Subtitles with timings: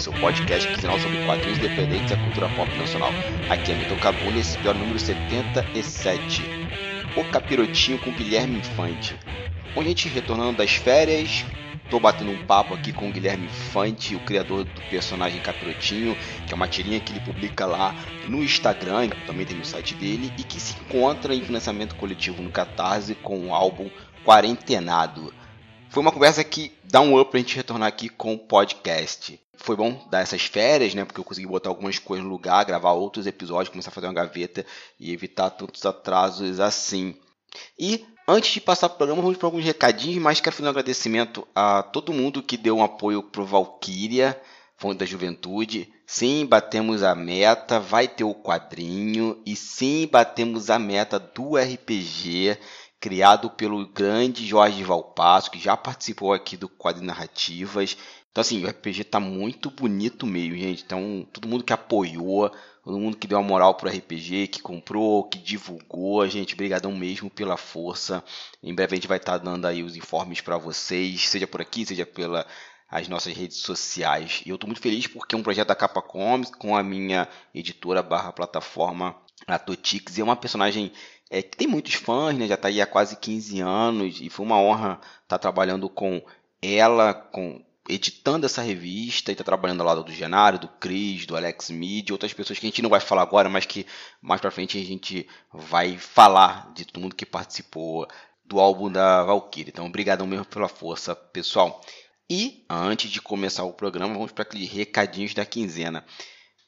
[0.00, 3.10] Seu podcast quinzenal sobre quadrinhos independentes e a cultura pop nacional.
[3.50, 6.42] Aqui é Mito Cabula, esse é o número 77.
[7.16, 9.16] O Capirotinho com Guilherme Infante.
[9.76, 11.44] A gente retornando das férias,
[11.90, 16.14] Tô batendo um papo aqui com o Guilherme Infante, o criador do personagem Capirotinho,
[16.46, 17.94] que é uma tirinha que ele publica lá
[18.28, 22.50] no Instagram, também tem no site dele, e que se encontra em financiamento coletivo no
[22.50, 23.88] Catarse com o álbum
[24.22, 25.32] Quarentenado.
[25.90, 29.40] Foi uma conversa que dá um up pra gente retornar aqui com o podcast.
[29.56, 31.04] Foi bom dar essas férias, né?
[31.04, 34.12] Porque eu consegui botar algumas coisas no lugar, gravar outros episódios, começar a fazer uma
[34.12, 34.64] gaveta
[35.00, 37.16] e evitar tantos atrasos assim.
[37.78, 40.70] E antes de passar para o programa, vamos para alguns recadinhos, mas quero fazer um
[40.70, 44.40] agradecimento a todo mundo que deu um apoio pro Valkyria,
[44.76, 45.92] Fonte da Juventude.
[46.06, 52.56] Sim, batemos a meta, vai ter o quadrinho e sim, batemos a meta do RPG
[53.00, 57.96] criado pelo grande Jorge Valpasso, que já participou aqui do Quadro Narrativas.
[58.30, 60.84] Então, assim, o RPG tá muito bonito mesmo, gente.
[60.84, 62.50] Então, todo mundo que apoiou,
[62.84, 67.30] todo mundo que deu uma moral pro RPG, que comprou, que divulgou, gente, brigadão mesmo
[67.30, 68.22] pela força.
[68.62, 71.60] Em breve a gente vai estar tá dando aí os informes para vocês, seja por
[71.60, 72.46] aqui, seja pela
[72.90, 74.42] as nossas redes sociais.
[74.46, 77.28] E eu estou muito feliz porque é um projeto da Capa Comics com a minha
[77.54, 79.14] editora barra plataforma
[79.46, 80.16] a Totix.
[80.16, 80.90] E é uma personagem
[81.30, 82.46] é, que tem muitos fãs, né?
[82.46, 86.22] Já está aí há quase 15 anos e foi uma honra estar tá trabalhando com
[86.62, 91.36] ela, com editando essa revista e está trabalhando ao lado do Genário, do Cris, do
[91.36, 93.86] Alex Mid, outras pessoas que a gente não vai falar agora, mas que
[94.20, 98.06] mais para frente a gente vai falar de todo mundo que participou
[98.44, 99.70] do álbum da Valkyrie.
[99.70, 101.80] Então, obrigado mesmo pela força, pessoal.
[102.28, 106.04] E antes de começar o programa, vamos para aqueles recadinhos da quinzena.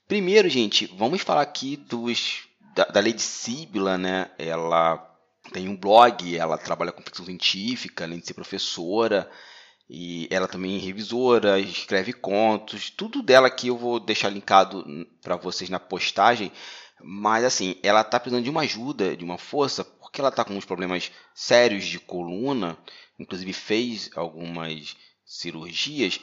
[0.09, 2.50] Primeiro, gente, vamos falar aqui dos
[2.81, 4.31] da, da Lady Sibila, né?
[4.39, 4.97] Ela
[5.53, 9.31] tem um blog, ela trabalha com ficção científica, além de ser professora.
[9.89, 14.85] E ela também é revisora, escreve contos, tudo dela aqui eu vou deixar linkado
[15.21, 16.53] para vocês na postagem.
[17.03, 20.55] Mas assim, ela está precisando de uma ajuda, de uma força, porque ela está com
[20.55, 22.79] uns problemas sérios de coluna,
[23.19, 24.97] inclusive fez algumas
[25.27, 26.21] cirurgias.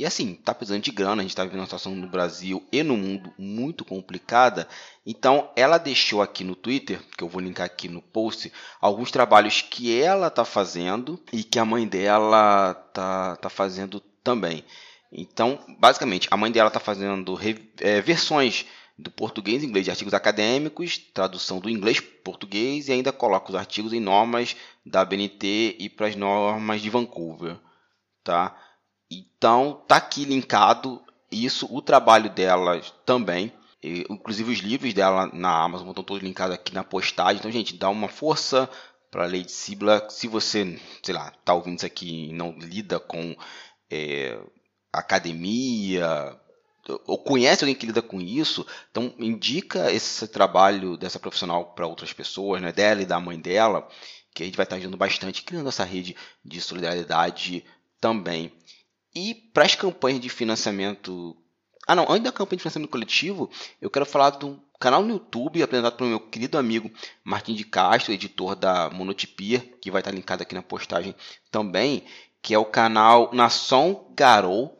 [0.00, 2.82] E assim, tá precisando de grana, a gente está vivendo uma situação no Brasil e
[2.82, 4.66] no mundo muito complicada.
[5.04, 8.50] Então, ela deixou aqui no Twitter, que eu vou linkar aqui no post,
[8.80, 14.64] alguns trabalhos que ela está fazendo e que a mãe dela tá, tá fazendo também.
[15.12, 17.38] Então, basicamente, a mãe dela está fazendo
[17.80, 18.64] é, versões
[18.98, 23.54] do português e inglês de artigos acadêmicos, tradução do inglês português e ainda coloca os
[23.54, 27.58] artigos em normas da BNT e para as normas de Vancouver,
[28.24, 28.56] tá?
[29.10, 33.52] Então, tá aqui linkado isso, o trabalho dela também.
[33.82, 37.38] E, inclusive os livros dela na Amazon estão todos linkados aqui na postagem.
[37.38, 38.68] Então, gente, dá uma força
[39.10, 40.08] para a Lady Sibla.
[40.10, 43.34] Se você, sei lá, tá ouvindo isso aqui e não lida com
[43.90, 44.38] é,
[44.92, 46.38] academia
[47.06, 52.12] ou conhece alguém que lida com isso, então indica esse trabalho dessa profissional para outras
[52.12, 53.86] pessoas, né, dela e da mãe dela,
[54.34, 57.64] que a gente vai estar ajudando bastante, criando essa rede de solidariedade
[58.00, 58.52] também.
[59.14, 61.36] E para as campanhas de financiamento.
[61.86, 63.50] Ah, não, antes da campanha de financiamento coletivo,
[63.80, 66.90] eu quero falar do canal no YouTube apresentado pelo meu querido amigo
[67.22, 71.14] Martin de Castro, editor da Monotipia, que vai estar linkado aqui na postagem
[71.50, 72.04] também,
[72.40, 74.78] que é o canal Nação Garou,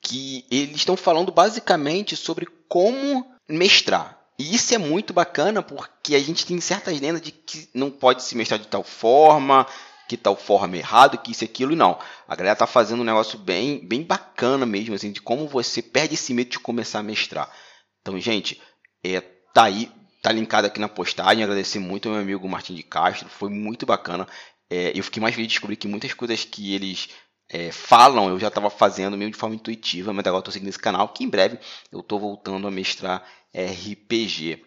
[0.00, 4.18] que eles estão falando basicamente sobre como mestrar.
[4.38, 8.22] E isso é muito bacana porque a gente tem certas lendas de que não pode
[8.22, 9.66] se mestrar de tal forma,
[10.08, 11.98] que tal forma errado, que isso e aquilo, não.
[12.26, 16.14] A galera tá fazendo um negócio bem, bem bacana mesmo, assim, de como você perde
[16.14, 17.52] esse medo de começar a mestrar.
[18.00, 18.60] Então, gente,
[19.04, 19.20] é,
[19.52, 19.92] tá aí,
[20.22, 21.44] tá linkado aqui na postagem.
[21.44, 24.26] Agradecer muito ao meu amigo Martin de Castro, foi muito bacana.
[24.70, 27.10] É, eu fiquei mais feliz de descobrir que muitas coisas que eles
[27.50, 30.78] é, falam eu já estava fazendo meio de forma intuitiva, mas agora estou seguindo esse
[30.78, 31.58] canal, que em breve
[31.92, 33.24] eu estou voltando a mestrar
[33.54, 34.64] RPG.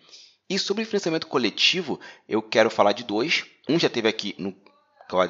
[0.49, 3.45] E sobre financiamento coletivo, eu quero falar de dois.
[3.69, 4.53] Um já teve aqui no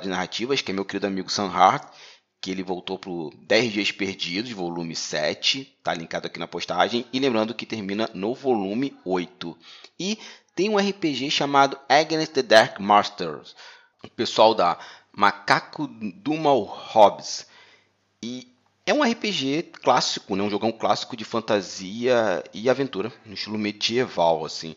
[0.02, 1.92] de Narrativas, que é meu querido amigo Sam Hart,
[2.40, 3.12] que ele voltou para
[3.46, 8.34] 10 Dias Perdidos, volume 7, tá linkado aqui na postagem, e lembrando que termina no
[8.34, 9.58] volume 8.
[10.00, 10.18] E
[10.56, 13.56] tem um RPG chamado Against the Dark Masters,
[14.04, 14.78] o pessoal da
[15.12, 17.48] Macaco Dumal Hobbs.
[18.24, 18.48] E
[18.86, 20.44] é um RPG clássico, né?
[20.44, 24.76] um jogão clássico de fantasia e aventura, no estilo medieval, assim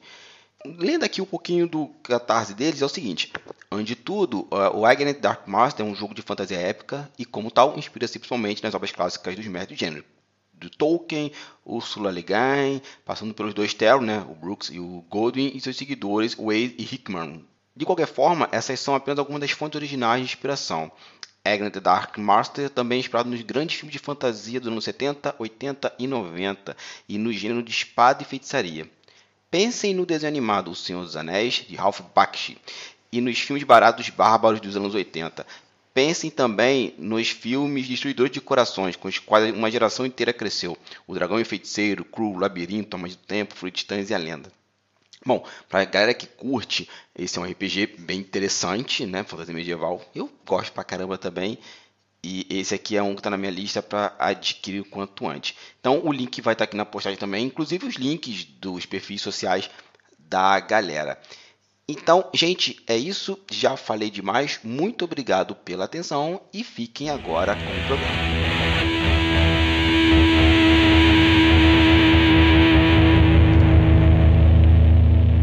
[0.64, 3.32] lendo aqui um pouquinho do catarse deles, é o seguinte:
[3.70, 7.50] antes de tudo, o Agnes Dark Master é um jogo de fantasia épica e, como
[7.50, 10.04] tal, inspira-se principalmente nas obras clássicas dos mestres de gênero.
[10.52, 11.32] Do Tolkien,
[11.64, 15.76] Ursula Le Guin, passando pelos dois Terror, né, o Brooks e o Goldwyn, e seus
[15.76, 17.44] seguidores, Wade e Hickman.
[17.76, 20.90] De qualquer forma, essas são apenas algumas das fontes originais de inspiração.
[21.44, 25.92] Egan the Dark Master, também inspirado nos grandes filmes de fantasia dos anos 70, 80
[25.98, 26.76] e 90,
[27.06, 28.88] e no gênero de espada e feitiçaria.
[29.54, 32.58] Pensem no desenho animado O Senhor dos Anéis, de Ralph Bakshi,
[33.12, 35.46] e nos filmes baratos bárbaros dos anos 80.
[35.94, 40.76] Pensem também nos filmes Destruidores de Corações, com os quais uma geração inteira cresceu.
[41.06, 44.50] O Dragão e Feiticeiro, Cru, Labirinto, Almas do Tempo, Fruit Titãs e a Lenda.
[45.24, 49.22] Bom, pra galera que curte, esse é um RPG bem interessante, né?
[49.22, 50.04] Fantasia medieval.
[50.12, 51.60] Eu gosto pra caramba também.
[52.26, 55.54] E esse aqui é um que está na minha lista para adquirir o quanto antes.
[55.78, 59.20] Então o link vai estar tá aqui na postagem também, inclusive os links dos perfis
[59.20, 59.68] sociais
[60.18, 61.20] da galera.
[61.86, 63.38] Então, gente, é isso.
[63.50, 64.58] Já falei demais.
[64.64, 68.14] Muito obrigado pela atenção e fiquem agora com o programa.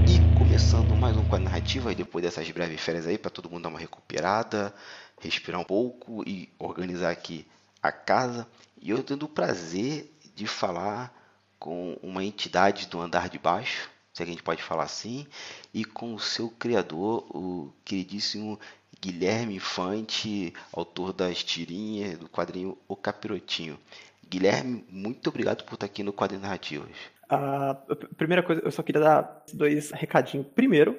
[0.08, 3.62] E começando mais um com a narrativa, depois dessas breves férias aí, para todo mundo
[3.62, 4.74] dar uma recuperada,
[5.22, 7.46] respirar um pouco e organizar aqui
[7.82, 8.48] a casa.
[8.82, 11.14] E eu tenho o prazer de falar
[11.60, 15.28] com uma entidade do andar de baixo, se a gente pode falar assim,
[15.74, 18.60] e com o seu criador, o queridíssimo
[19.00, 23.80] Guilherme Fante, autor das tirinhas do quadrinho O Capirotinho.
[24.28, 26.96] Guilherme, muito obrigado por estar aqui no Quadrinho Narrativas.
[27.30, 27.76] A
[28.18, 30.48] primeira coisa, eu só queria dar dois recadinhos.
[30.54, 30.98] Primeiro,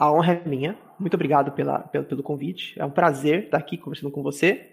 [0.00, 0.78] a honra é minha.
[0.98, 2.74] Muito obrigado pela, pelo, pelo convite.
[2.80, 4.70] É um prazer estar aqui conversando com você.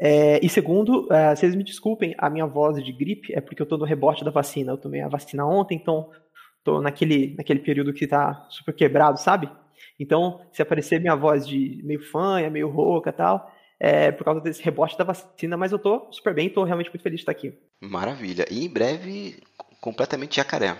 [0.00, 3.64] É, e segundo, é, vocês me desculpem a minha voz de gripe, é porque eu
[3.64, 4.72] estou no rebote da vacina.
[4.72, 6.10] Eu tomei a vacina ontem, então
[6.58, 9.48] estou naquele, naquele período que está super quebrado, sabe?
[9.98, 13.48] Então, se aparecer minha voz de meio fanha, meio rouca e tal,
[13.78, 17.02] é por causa desse rebote da vacina, mas eu estou super bem, estou realmente muito
[17.02, 17.56] feliz de estar aqui.
[17.80, 18.44] Maravilha.
[18.50, 19.40] E em breve,
[19.80, 20.74] completamente jacaré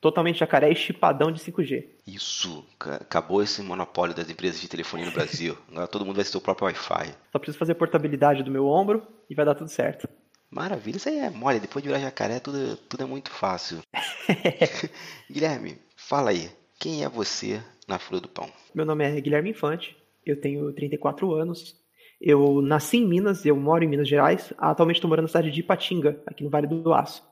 [0.00, 1.84] totalmente jacaré e chipadão de 5G.
[2.06, 5.56] Isso, acabou esse monopólio das empresas de telefonia no Brasil.
[5.70, 7.14] Agora todo mundo vai ter o próprio Wi-Fi.
[7.32, 10.08] Só preciso fazer portabilidade do meu ombro e vai dar tudo certo.
[10.50, 11.60] Maravilha, isso aí é mole.
[11.60, 13.80] Depois de virar jacaré, tudo, tudo é muito fácil.
[15.30, 16.50] Guilherme, fala aí.
[16.78, 18.48] Quem é você na Fila do Pão?
[18.74, 21.74] Meu nome é Guilherme Infante, eu tenho 34 anos.
[22.20, 24.52] Eu nasci em Minas, eu moro em Minas Gerais.
[24.56, 27.22] Atualmente estou morando na cidade de Ipatinga, aqui no Vale do Aço.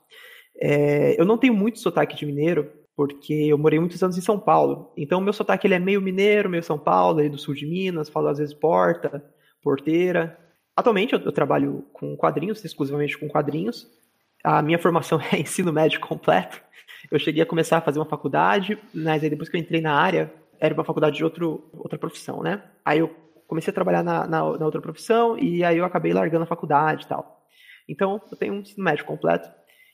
[0.59, 4.39] É, eu não tenho muito sotaque de mineiro, porque eu morei muitos anos em São
[4.39, 4.91] Paulo.
[4.95, 8.09] Então, meu sotaque ele é meio mineiro, meio São Paulo, aí do sul de Minas,
[8.09, 9.23] falo às vezes porta,
[9.61, 10.37] porteira.
[10.75, 13.87] Atualmente eu, eu trabalho com quadrinhos, exclusivamente com quadrinhos.
[14.43, 16.61] A minha formação é ensino médio completo.
[17.11, 19.93] Eu cheguei a começar a fazer uma faculdade, mas aí depois que eu entrei na
[19.93, 22.63] área, era uma faculdade de outro, outra profissão, né?
[22.83, 23.13] Aí eu
[23.47, 27.05] comecei a trabalhar na, na, na outra profissão e aí eu acabei largando a faculdade
[27.05, 27.43] e tal.
[27.87, 29.47] Então, eu tenho um ensino médio completo.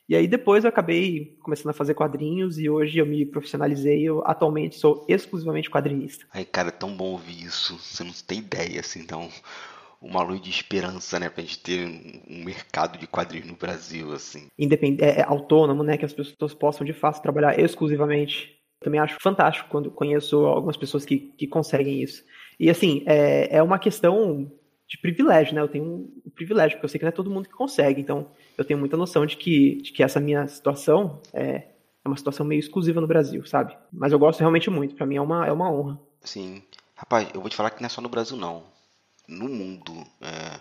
[0.10, 4.04] E aí depois eu acabei começando a fazer quadrinhos e hoje eu me profissionalizei.
[4.04, 6.26] Eu atualmente sou exclusivamente quadrinista.
[6.34, 7.78] Ai, cara, é tão bom ouvir isso.
[7.78, 9.30] Você não tem ideia, assim, então
[10.02, 11.86] uma luz de esperança, né, pra gente ter
[12.28, 14.48] um mercado de quadrinhos no Brasil, assim.
[14.58, 18.58] Independente, é, é autônomo, né, que as pessoas possam de fato trabalhar exclusivamente.
[18.80, 22.24] Também acho fantástico quando conheço algumas pessoas que, que conseguem isso.
[22.60, 24.52] E assim, é, é uma questão
[24.90, 25.62] de privilégio, né?
[25.62, 28.02] Eu tenho um privilégio, porque eu sei que não é todo mundo que consegue.
[28.02, 28.32] Então,
[28.62, 31.68] eu tenho muita noção de que, de que essa minha situação é,
[32.04, 33.78] é uma situação meio exclusiva no Brasil, sabe?
[33.92, 34.96] Mas eu gosto realmente muito.
[34.96, 36.00] Para mim é uma, é uma honra.
[36.22, 36.64] Sim.
[36.96, 38.64] Rapaz, eu vou te falar que não é só no Brasil, não.
[39.28, 40.60] No mundo, é,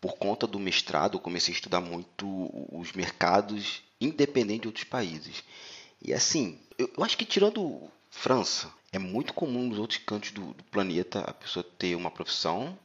[0.00, 2.26] por conta do mestrado, eu comecei a estudar muito
[2.72, 5.44] os mercados independentes de outros países.
[6.00, 10.52] E assim, eu, eu acho que tirando França, é muito comum nos outros cantos do,
[10.52, 12.76] do planeta a pessoa ter uma profissão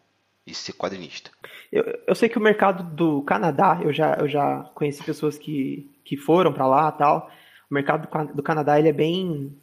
[0.48, 1.30] e ser quadrinista?
[1.72, 5.92] Eu, eu sei que o mercado do Canadá, eu já, eu já conheci pessoas que,
[6.06, 7.30] que foram para lá tal.
[7.70, 9.54] O mercado do, do Canadá ele é bem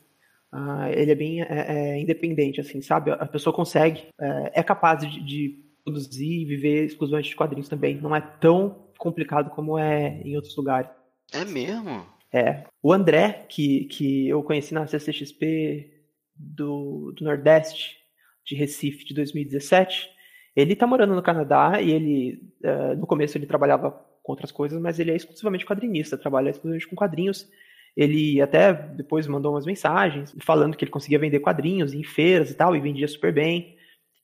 [0.53, 3.11] uh, ele é bem é, é, independente, assim, sabe?
[3.11, 7.97] A pessoa consegue, é, é capaz de, de produzir e viver exclusivamente de quadrinhos também.
[7.97, 10.91] Não é tão complicado como é em outros lugares.
[11.33, 12.07] É mesmo?
[12.33, 12.64] É.
[12.83, 15.91] O André, que, que eu conheci na CCXP
[16.35, 17.97] do, do Nordeste,
[18.45, 20.11] de Recife, de 2017,
[20.56, 23.90] ele tá morando no Canadá e ele, uh, no começo ele trabalhava
[24.23, 27.49] com outras coisas, mas ele é exclusivamente quadrinista, trabalha exclusivamente com quadrinhos.
[27.96, 32.54] Ele até depois mandou umas mensagens falando que ele conseguia vender quadrinhos em feiras e
[32.54, 33.76] tal, e vendia super bem.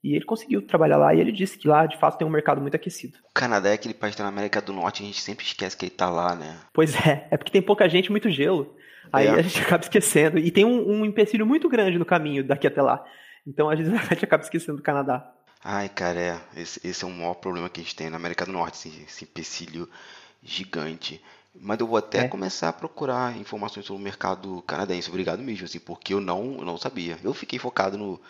[0.03, 2.61] E ele conseguiu trabalhar lá e ele disse que lá de fato tem um mercado
[2.61, 3.19] muito aquecido.
[3.31, 5.77] O Canadá é aquele país que tá na América do Norte, a gente sempre esquece
[5.77, 6.59] que ele tá lá, né?
[6.73, 8.75] Pois é, é porque tem pouca gente, muito gelo.
[9.13, 9.31] Aí é.
[9.31, 10.39] a gente acaba esquecendo.
[10.39, 13.05] E tem um, um empecilho muito grande no caminho daqui até lá.
[13.47, 15.31] Então a gente, a gente acaba esquecendo do Canadá.
[15.63, 16.41] Ai, cara, é.
[16.57, 19.03] Esse, esse é o maior problema que a gente tem na América do Norte, esse,
[19.03, 19.89] esse empecilho
[20.43, 21.23] gigante.
[21.55, 22.29] Mas eu vou até é.
[22.29, 25.09] começar a procurar informações sobre o mercado canadense.
[25.09, 27.19] Obrigado mesmo, assim, porque eu não, eu não sabia.
[27.23, 28.21] Eu fiquei focado no,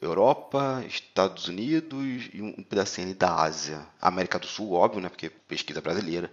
[0.00, 3.80] Europa, Estados Unidos e um pedacinho da Ásia.
[4.00, 5.08] América do Sul, óbvio, né?
[5.08, 6.30] Porque pesquisa brasileira.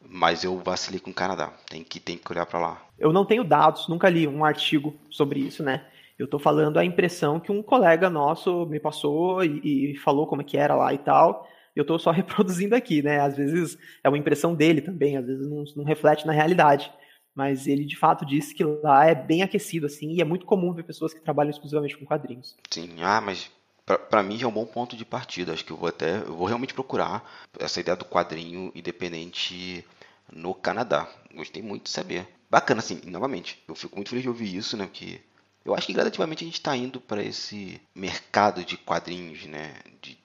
[0.00, 1.52] Mas eu vacilei com o Canadá.
[1.68, 2.82] Tem que, tem que olhar para lá.
[2.98, 5.86] Eu não tenho dados, nunca li um artigo sobre isso, né?
[6.18, 10.42] Eu tô falando a impressão que um colega nosso me passou e, e falou como
[10.42, 11.46] é que era lá e tal.
[11.74, 13.20] Eu tô só reproduzindo aqui, né?
[13.20, 16.92] Às vezes é uma impressão dele também, às vezes não, não reflete na realidade
[17.34, 20.72] mas ele de fato disse que lá é bem aquecido assim e é muito comum
[20.72, 22.56] ver pessoas que trabalham exclusivamente com quadrinhos.
[22.70, 23.50] Sim, ah, mas
[23.84, 25.52] para mim já é um bom ponto de partida.
[25.52, 27.24] Acho que eu vou até eu vou realmente procurar
[27.58, 29.84] essa ideia do quadrinho independente
[30.30, 31.08] no Canadá.
[31.34, 32.26] Gostei muito de saber.
[32.50, 33.62] Bacana, assim, novamente.
[33.66, 34.84] Eu fico muito feliz de ouvir isso, né?
[34.84, 35.20] Porque
[35.64, 39.74] eu acho que gradativamente a gente está indo para esse mercado de quadrinhos, né?
[40.00, 40.18] De,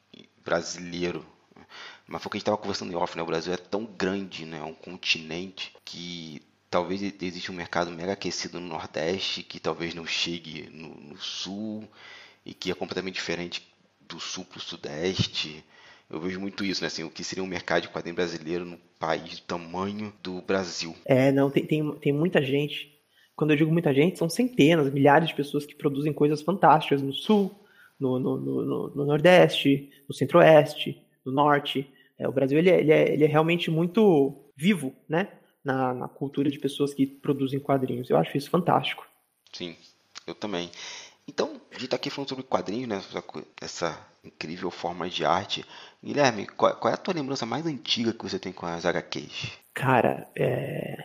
[0.44, 1.26] brasileiro.
[2.08, 3.22] Mas foi o que a gente estava conversando em off, né?
[3.22, 4.60] O Brasil é tão grande, né?
[4.60, 10.06] É um continente que talvez exista um mercado mega aquecido no Nordeste que talvez não
[10.06, 11.88] chegue no, no Sul
[12.46, 13.68] e que é completamente diferente
[14.08, 15.64] do Sul para o Sudeste.
[16.10, 16.88] Eu vejo muito isso, né?
[16.88, 20.96] Assim, o que seria um mercado de quadrinho brasileiro no país do tamanho do Brasil.
[21.06, 22.97] É, não, tem, tem, tem muita gente.
[23.38, 27.14] Quando eu digo muita gente, são centenas, milhares de pessoas que produzem coisas fantásticas no
[27.14, 27.52] Sul,
[27.98, 31.90] no, no, no, no Nordeste, no Centro-Oeste, no Norte.
[32.20, 35.30] É, o Brasil ele é, ele, é, ele é realmente muito vivo, né?
[35.68, 38.10] na, na cultura de pessoas que produzem quadrinhos.
[38.10, 39.06] Eu acho isso fantástico.
[39.52, 39.76] Sim,
[40.26, 40.72] eu também.
[41.28, 43.04] Então, a gente está aqui falando sobre quadrinhos, né?
[43.62, 45.66] Essa incrível forma de arte.
[46.02, 49.52] Guilherme, qual, qual, é a tua lembrança mais antiga que você tem com as HQs?
[49.74, 51.04] Cara, é...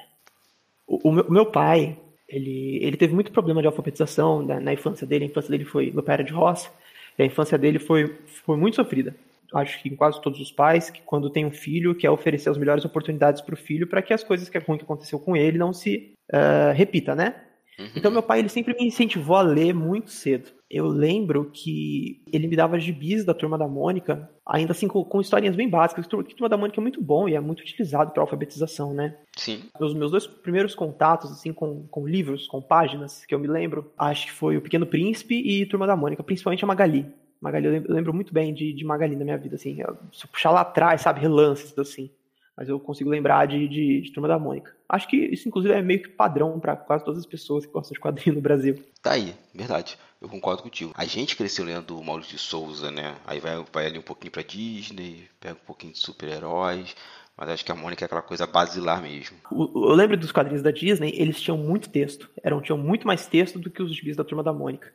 [0.86, 1.98] o, o, meu, o, meu, pai,
[2.32, 5.24] ele, ele teve muito problema de alfabetização na, na, infância dele.
[5.24, 5.90] A infância dele foi.
[5.90, 6.70] Pai era de roça.
[7.18, 9.14] A infância dele foi, foi muito sofrida
[9.54, 12.58] acho que em quase todos os pais, que quando tem um filho, quer oferecer as
[12.58, 15.36] melhores oportunidades para o filho para que as coisas que é ruim que aconteceu com
[15.36, 17.34] ele não se uh, repita, né?
[17.78, 17.90] Uhum.
[17.96, 20.50] Então meu pai ele sempre me incentivou a ler muito cedo.
[20.70, 25.20] Eu lembro que ele me dava gibis da Turma da Mônica, ainda assim com, com
[25.20, 26.06] historinhas bem básicas.
[26.06, 29.16] Que Turma da Mônica é muito bom e é muito utilizado para alfabetização, né?
[29.36, 29.64] Sim.
[29.78, 33.92] Os meus dois primeiros contatos assim com, com livros, com páginas que eu me lembro,
[33.98, 37.06] acho que foi o Pequeno Príncipe e Turma da Mônica, principalmente a Magali.
[37.42, 39.80] Magali, eu lembro, eu lembro muito bem de, de Magali na minha vida, assim.
[39.80, 42.08] Eu, se eu puxar lá atrás, sabe, relances, assim.
[42.56, 44.74] Mas eu consigo lembrar de, de, de Turma da Mônica.
[44.88, 47.94] Acho que isso, inclusive, é meio que padrão para quase todas as pessoas que gostam
[47.94, 48.76] de quadrinho no Brasil.
[49.02, 49.96] Tá aí, verdade.
[50.20, 50.92] Eu concordo contigo.
[50.94, 53.16] A gente cresceu lendo o Maurício de Souza, né?
[53.26, 56.94] Aí vai, vai ali um pouquinho pra Disney, pega um pouquinho de super-heróis.
[57.36, 59.36] Mas acho que a Mônica é aquela coisa basilar mesmo.
[59.50, 62.28] Eu lembro dos quadrinhos da Disney, eles tinham muito texto.
[62.42, 64.92] Eram, tinham muito mais texto do que os gibis da Turma da Mônica.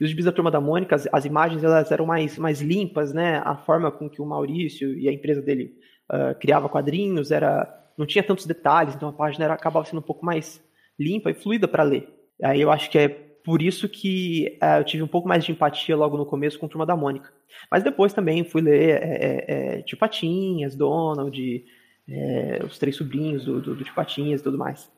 [0.00, 3.12] E os gibis da Turma da Mônica, as, as, imagens elas eram mais, mais limpas,
[3.12, 3.42] né?
[3.44, 5.78] A forma com que o Maurício e a empresa dele
[6.14, 10.02] uh, criava quadrinhos era não tinha tantos detalhes, então a página era, acabava sendo um
[10.02, 10.62] pouco mais
[10.98, 12.08] limpa e fluida para ler.
[12.42, 15.52] Aí eu acho que é por isso que uh, eu tive um pouco mais de
[15.52, 17.32] empatia logo no começo com a Turma da Mônica.
[17.70, 21.64] Mas depois também fui ler é, é, é Tio Patinhas, Donald,
[22.08, 24.90] é, os três sobrinhos do, do, do Tio Patinhas e tudo mais.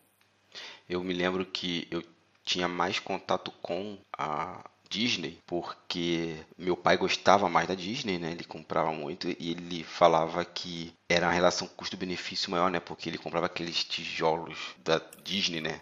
[0.88, 2.02] Eu me lembro que eu
[2.44, 8.32] tinha mais contato com a Disney, porque meu pai gostava mais da Disney, né?
[8.32, 12.80] Ele comprava muito e ele falava que era uma relação custo-benefício maior, né?
[12.80, 15.80] Porque ele comprava aqueles tijolos da Disney, né?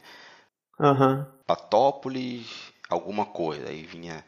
[0.79, 1.25] Uhum.
[1.47, 2.47] Patópolis,
[2.89, 3.69] alguma coisa.
[3.69, 4.25] Aí vinha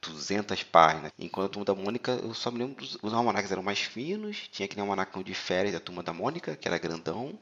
[0.00, 1.12] 200 páginas.
[1.18, 4.48] Enquanto a Turma da Mônica, eu só me lembro dos os almanacs eram mais finos.
[4.50, 7.38] Tinha aquele almanacão de férias da Turma da Mônica, que era grandão.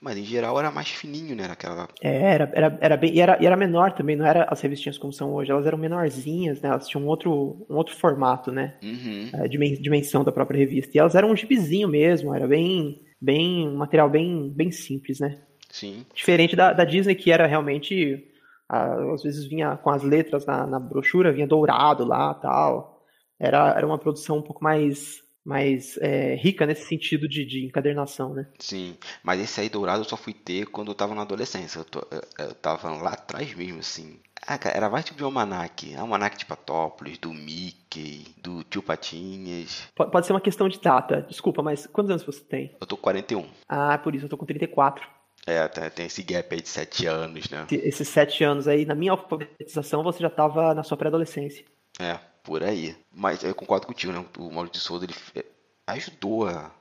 [0.00, 1.44] Mas em geral era mais fininho, né?
[1.50, 1.86] Aquela...
[2.02, 3.14] É, era, era, era bem.
[3.14, 5.76] E era, e era menor também, não era as revistinhas como são hoje, elas eram
[5.76, 6.70] menorzinhas, né?
[6.70, 8.78] Elas tinham um outro, um outro formato, né?
[8.82, 9.28] Uhum.
[9.34, 10.92] É, dimensão da própria revista.
[10.94, 13.02] E elas eram um gibizinho mesmo, era bem.
[13.20, 15.38] bem um material bem, bem simples, né?
[15.68, 16.06] Sim.
[16.14, 18.26] Diferente da, da Disney, que era realmente.
[18.68, 23.04] Às vezes vinha com as letras na, na brochura, vinha dourado lá tal.
[23.38, 28.34] Era, era uma produção um pouco mais mais é, rica nesse sentido de, de, encadernação,
[28.34, 28.46] né?
[28.58, 31.78] Sim, mas esse aí dourado eu só fui ter quando eu tava na adolescência.
[31.78, 34.20] Eu, tô, eu, eu tava lá atrás mesmo, assim.
[34.46, 35.94] Ah, cara, era mais tipo de almanac.
[35.96, 39.88] Almanac de Patópolis, do Mickey, do Tio Patinhas.
[39.94, 41.22] Pode, pode ser uma questão de data.
[41.22, 42.76] Desculpa, mas quantos anos você tem?
[42.80, 43.46] Eu tô com 41.
[43.68, 45.06] Ah, por isso, eu tô com 34.
[45.46, 47.66] É, tem esse gap aí de 7 anos, né?
[47.70, 51.64] Esses 7 anos aí, na minha alfabetização, você já tava na sua pré-adolescência.
[51.98, 52.18] É,
[52.50, 52.96] por aí.
[53.12, 54.26] Mas eu concordo contigo, né?
[54.36, 55.44] O Maurício de Souza ele é,
[55.86, 56.72] ajudou a,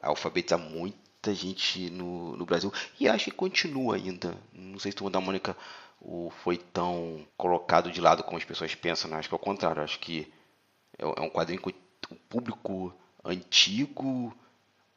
[0.00, 4.34] alfabetizar muita gente no, no Brasil e acho que continua ainda.
[4.50, 5.54] Não sei se o da Mônica
[6.00, 9.18] o, foi tão colocado de lado como as pessoas pensam, né?
[9.18, 9.82] Acho que é o contrário.
[9.82, 10.32] Acho que
[10.98, 11.74] é, é um quadrinho que
[12.10, 12.90] o público
[13.22, 14.34] antigo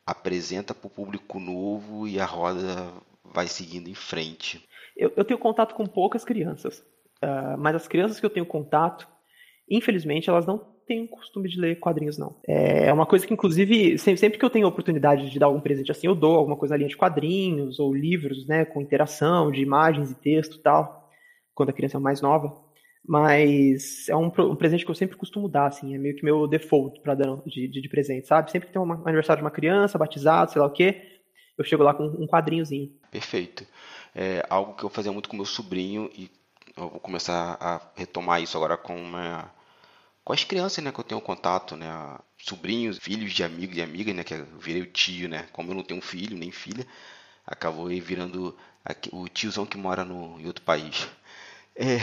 [0.05, 2.93] apresenta para o público novo e a roda
[3.25, 4.65] vai seguindo em frente.
[4.95, 6.79] Eu, eu tenho contato com poucas crianças,
[7.21, 9.11] uh, mas as crianças que eu tenho contato
[9.69, 12.35] Infelizmente, elas não têm o costume de ler quadrinhos, não.
[12.47, 16.07] É uma coisa que, inclusive, sempre, que eu tenho oportunidade de dar algum presente assim,
[16.07, 20.11] eu dou alguma coisa na linha de quadrinhos ou livros, né, com interação de imagens
[20.11, 21.09] e texto e tal,
[21.53, 22.61] quando a criança é mais nova.
[23.05, 26.47] Mas é um, um, presente que eu sempre costumo dar, assim, é meio que meu
[26.47, 28.49] default para dar de, de, de, presente, sabe?
[28.49, 31.01] Sempre que tem um aniversário de uma criança, batizado, sei lá o quê,
[31.57, 32.91] eu chego lá com um quadrinhozinho.
[33.11, 33.65] Perfeito.
[34.15, 36.29] É algo que eu fazia muito com meu sobrinho e
[36.75, 39.51] eu vou começar a retomar isso agora com uma
[40.23, 44.15] com as crianças, né, que eu tenho contato, né, sobrinhos, filhos de amigos e amigas,
[44.15, 46.87] né, que eu virei o tio, né, como eu não tenho filho nem filha,
[47.45, 48.57] acabou virando
[49.11, 51.07] o tiozão que mora no, em outro país.
[51.75, 51.97] É,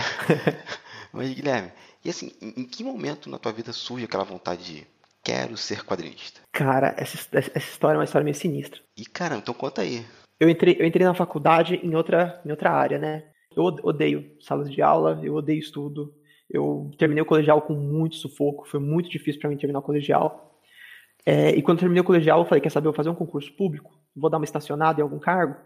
[1.13, 1.73] mas Guilherme,
[2.05, 4.87] e assim, em, em, que momento na tua vida surge aquela vontade de
[5.23, 6.41] quero ser quadrinista?
[6.53, 8.81] Cara, essa, essa história é uma história meio sinistra.
[8.97, 10.05] E cara, então conta aí.
[10.39, 13.30] Eu entrei, eu entrei na faculdade em outra, em outra área, né?
[13.57, 16.15] Eu odeio salas de aula, eu odeio estudo,
[16.49, 20.59] eu terminei o colegial com muito sufoco, foi muito difícil para mim terminar o colegial.
[21.27, 23.53] É, e quando terminei o colegial, eu falei: quer saber, eu vou fazer um concurso
[23.57, 25.57] público, vou dar uma estacionada em algum cargo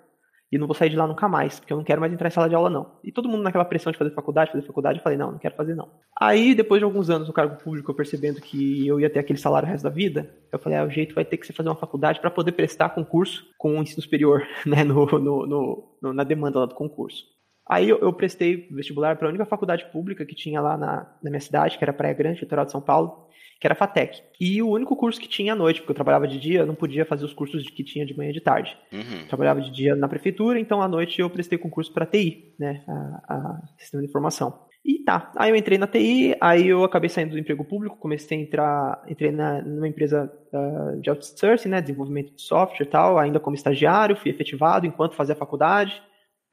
[0.50, 2.30] e não vou sair de lá nunca mais, porque eu não quero mais entrar em
[2.30, 2.98] sala de aula, não.
[3.02, 5.54] E todo mundo naquela pressão de fazer faculdade, fazer faculdade, eu falei: não, não quero
[5.54, 5.90] fazer, não.
[6.18, 9.38] Aí, depois de alguns anos no cargo público, eu percebendo que eu ia ter aquele
[9.38, 11.68] salário o resto da vida, eu falei: ah, o jeito vai ter que ser fazer
[11.68, 16.24] uma faculdade para poder prestar concurso com o ensino superior, né, no, no, no, na
[16.24, 17.33] demanda lá do concurso.
[17.68, 21.30] Aí eu, eu prestei vestibular para a única faculdade pública que tinha lá na, na
[21.30, 23.28] minha cidade, que era Praia Grande, litoral de São Paulo,
[23.58, 24.22] que era a FATEC.
[24.38, 26.74] E o único curso que tinha à noite, porque eu trabalhava de dia, eu não
[26.74, 28.76] podia fazer os cursos que tinha de manhã e de tarde.
[28.92, 29.26] Uhum.
[29.26, 33.34] Trabalhava de dia na prefeitura, então à noite eu prestei concurso para TI, né, a,
[33.34, 34.64] a Sistema de Informação.
[34.84, 38.36] E tá, aí eu entrei na TI, aí eu acabei saindo do emprego público, comecei
[38.36, 43.18] a entrar, entrei na, numa empresa uh, de outsourcing, né, desenvolvimento de software e tal,
[43.18, 46.02] ainda como estagiário, fui efetivado enquanto fazia faculdade.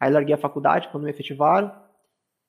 [0.02, 1.72] Aí larguei a faculdade quando me efetivaram.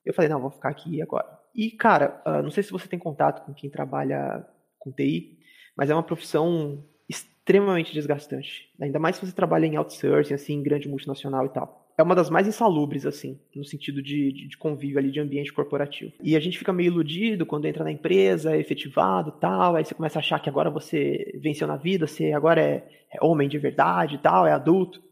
[0.02, 1.28] Eu falei, não, vou ficar aqui agora.
[1.54, 4.42] E, cara, uh, não sei se você tem contato com quem trabalha
[4.78, 5.38] com TI,
[5.76, 8.70] mas é uma profissão extremamente desgastante.
[8.80, 11.92] Ainda mais se você trabalha em outsourcing, assim, em grande multinacional e tal.
[11.98, 15.52] É uma das mais insalubres, assim, no sentido de, de, de convívio ali, de ambiente
[15.52, 16.10] corporativo.
[16.22, 19.94] E a gente fica meio iludido quando entra na empresa, é efetivado tal, aí você
[19.94, 23.58] começa a achar que agora você venceu na vida, você agora é, é homem de
[23.58, 25.11] verdade e tal, é adulto.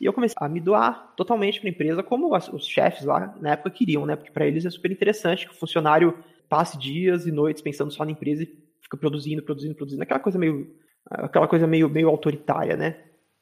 [0.00, 3.52] E eu comecei a me doar totalmente para a empresa, como os chefes lá na
[3.52, 4.16] época queriam, né?
[4.16, 6.16] Porque para eles é super interessante que o funcionário
[6.48, 8.46] passe dias e noites pensando só na empresa e
[8.80, 10.02] fica produzindo, produzindo, produzindo.
[10.02, 10.74] Aquela coisa meio,
[11.10, 12.96] aquela coisa meio, meio autoritária, né?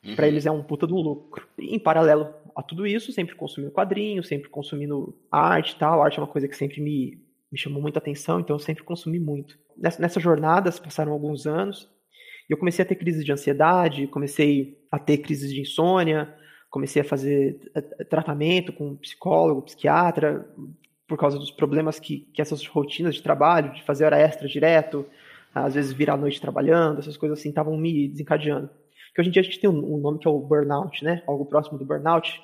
[0.04, 0.16] Uhum.
[0.16, 1.46] Para eles é um puta do lucro.
[1.56, 6.02] E, em paralelo a tudo isso, sempre consumindo quadrinhos, sempre consumindo arte e tal.
[6.02, 8.82] A arte é uma coisa que sempre me, me chamou muita atenção, então eu sempre
[8.82, 9.56] consumi muito.
[9.76, 11.88] Nessa, nessa jornada, passaram alguns anos,
[12.48, 16.34] e eu comecei a ter crises de ansiedade, comecei a ter crises de insônia,
[16.70, 20.48] comecei a fazer eh, eh, tratamento com psicólogo, psiquiatra,
[21.06, 25.06] por causa dos problemas que, que essas rotinas de trabalho, de fazer hora extra direto,
[25.54, 28.68] às vezes virar a noite trabalhando, essas coisas assim, estavam me desencadeando.
[29.14, 31.22] Que hoje em dia a gente tem um, nome que é o burnout, né?
[31.26, 32.40] Algo próximo do burnout.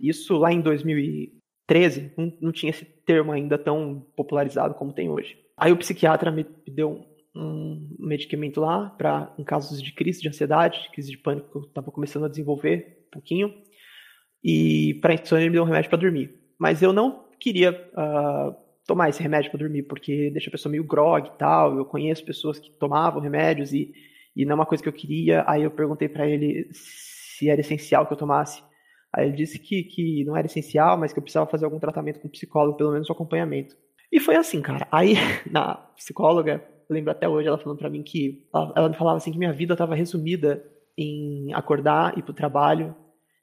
[0.00, 5.36] Isso lá em 2013 não, não tinha esse termo ainda tão popularizado como tem hoje.
[5.56, 7.04] Aí o psiquiatra me deu
[7.34, 11.62] um medicamento lá para em casos de crise de ansiedade, crise de pânico que eu
[11.62, 13.52] estava começando a desenvolver pouquinho.
[14.42, 16.34] E para insônia ele me deu um remédio para dormir.
[16.58, 18.54] Mas eu não queria uh,
[18.86, 21.76] tomar esse remédio para dormir, porque deixa a pessoa meio grog e tal.
[21.76, 23.92] Eu conheço pessoas que tomavam remédios e,
[24.34, 25.44] e não é uma coisa que eu queria.
[25.46, 28.62] Aí eu perguntei para ele se era essencial que eu tomasse.
[29.14, 32.20] Aí ele disse que, que não era essencial, mas que eu precisava fazer algum tratamento
[32.20, 33.74] com psicólogo, pelo menos um acompanhamento.
[34.12, 34.86] E foi assim, cara.
[34.90, 35.14] Aí,
[35.50, 39.32] na psicóloga, lembro até hoje ela falando para mim que ela, ela me falava assim
[39.32, 40.64] que minha vida estava resumida
[40.96, 42.94] em acordar, ir pro trabalho,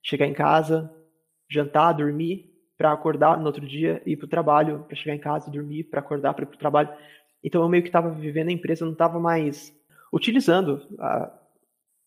[0.04, 0.92] chegar em casa,
[1.50, 5.86] jantar, dormir, para acordar no outro dia, ir pro trabalho, para chegar em casa, dormir,
[5.86, 6.90] para acordar, para ir pro trabalho.
[7.44, 9.74] Então eu meio que estava vivendo a empresa, não estava mais
[10.12, 11.32] utilizando a,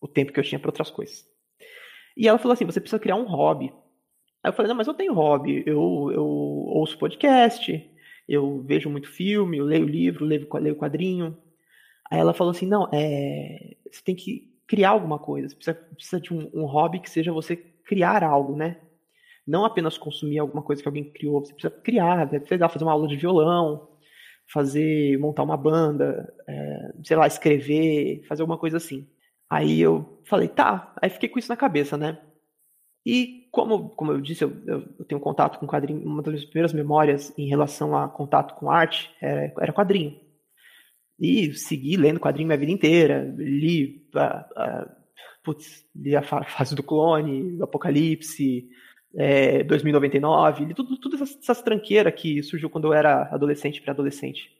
[0.00, 1.24] o tempo que eu tinha para outras coisas.
[2.16, 3.72] E ela falou assim: você precisa criar um hobby.
[4.42, 5.62] Aí eu falei: não, mas eu tenho hobby.
[5.64, 7.72] Eu, eu ouço podcast,
[8.28, 11.36] eu vejo muito filme, eu leio livro, leio, leio quadrinho.
[12.10, 15.48] Aí ela falou assim: não, é, você tem que criar alguma coisa.
[15.48, 18.78] Você precisa, precisa de um, um, hobby que seja você criar algo, né?
[19.46, 21.44] Não apenas consumir alguma coisa que alguém criou.
[21.44, 22.38] Você precisa criar, né?
[22.38, 23.88] precisa fazer uma aula de violão,
[24.52, 29.08] fazer, montar uma banda, é, sei lá, escrever, fazer alguma coisa assim.
[29.48, 30.94] Aí eu falei, tá.
[31.00, 32.18] Aí fiquei com isso na cabeça, né?
[33.08, 36.04] E como, como eu disse, eu, eu tenho contato com quadrinho.
[36.04, 40.14] Uma das minhas primeiras memórias em relação a contato com arte era, era quadrinho.
[41.18, 43.34] E segui lendo quadrinho minha vida inteira.
[43.38, 44.90] Li, uh, uh,
[45.42, 48.68] putz, li a fase do clone, Apocalipse,
[49.16, 54.50] é, 2099, li tudo, essas, essas tranqueiras que surgiu quando eu era adolescente para adolescente.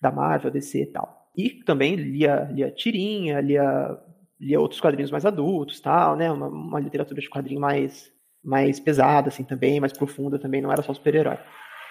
[0.00, 1.30] da Marvel, DC e tal.
[1.36, 3.98] E também lia, lia tirinha, lia,
[4.40, 6.30] lia outros quadrinhos mais adultos, tal, né?
[6.30, 10.82] Uma, uma literatura de quadrinho mais, mais pesada, assim, também, mais profunda também, não era
[10.82, 11.38] só super-herói.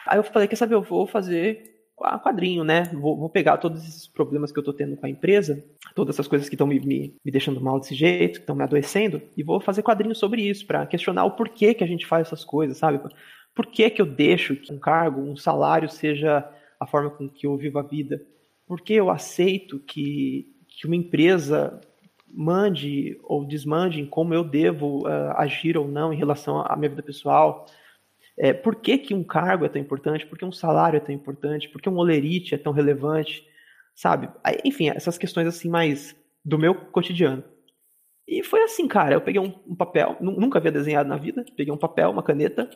[0.08, 1.74] Aí eu falei, quer saber, eu vou fazer
[2.22, 2.84] quadrinho, né?
[2.94, 5.64] Vou, vou, pegar todos esses problemas que eu tô tendo com a empresa,
[5.96, 8.64] todas essas coisas que estão me, me, me, deixando mal desse jeito, que estão me
[8.64, 12.28] adoecendo, e vou fazer quadrinho sobre isso, para questionar o porquê que a gente faz
[12.28, 13.00] essas coisas, sabe?
[13.56, 16.48] Por que que eu deixo que um cargo, um salário seja
[16.80, 18.20] a forma com que eu vivo a vida?
[18.68, 21.80] Por que eu aceito que, que uma empresa
[22.36, 26.90] mande ou desmande em como eu devo uh, agir ou não em relação à minha
[26.90, 27.66] vida pessoal?
[28.38, 30.26] É, por que, que um cargo é tão importante?
[30.26, 31.70] Por que um salário é tão importante?
[31.70, 33.46] Por que um olerite é tão relevante?
[33.94, 34.30] Sabe?
[34.66, 37.44] Enfim, essas questões assim mais do meu cotidiano.
[38.28, 39.16] E foi assim, cara.
[39.16, 41.46] Eu peguei um, um papel, nunca havia desenhado na vida.
[41.56, 42.70] Peguei um papel, uma caneta,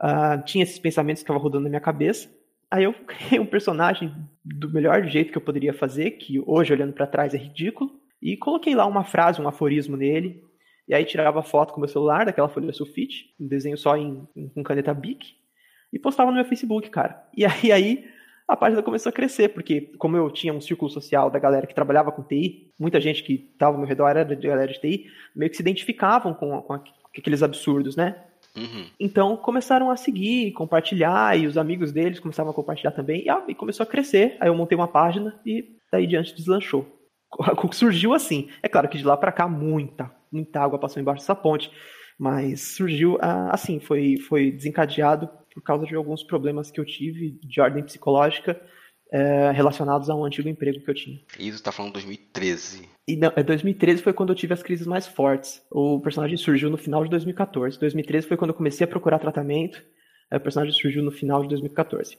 [0.00, 2.30] uh, tinha esses pensamentos que estavam rodando na minha cabeça.
[2.70, 6.92] Aí eu criei um personagem do melhor jeito que eu poderia fazer, que hoje, olhando
[6.92, 7.90] para trás, é ridículo.
[8.26, 10.42] E coloquei lá uma frase, um aforismo nele,
[10.88, 14.48] e aí tirava foto com meu celular, daquela folha sulfite, um desenho só em, em,
[14.48, 15.36] com caneta Bic,
[15.92, 17.24] e postava no meu Facebook, cara.
[17.36, 18.04] E aí, aí
[18.48, 21.74] a página começou a crescer, porque como eu tinha um círculo social da galera que
[21.74, 25.06] trabalhava com TI, muita gente que estava ao meu redor era de galera de TI,
[25.34, 26.80] meio que se identificavam com, com
[27.16, 28.24] aqueles absurdos, né?
[28.56, 28.86] Uhum.
[28.98, 33.44] Então começaram a seguir, compartilhar, e os amigos deles começaram a compartilhar também, e, ah,
[33.46, 34.36] e começou a crescer.
[34.40, 36.95] Aí eu montei uma página e daí diante deslanchou.
[37.72, 38.48] Surgiu assim.
[38.62, 41.70] É claro que de lá para cá, muita, muita água passou embaixo dessa ponte.
[42.18, 47.38] Mas surgiu ah, assim, foi, foi desencadeado por causa de alguns problemas que eu tive
[47.42, 48.58] de ordem psicológica
[49.12, 51.18] é, relacionados ao antigo emprego que eu tinha.
[51.38, 52.88] Isso está falando 2013.
[53.06, 55.62] E não, 2013 é foi quando eu tive as crises mais fortes.
[55.70, 57.78] O personagem surgiu no final de 2014.
[57.78, 59.82] 2013 foi quando eu comecei a procurar tratamento.
[60.32, 62.18] o personagem surgiu no final de 2014.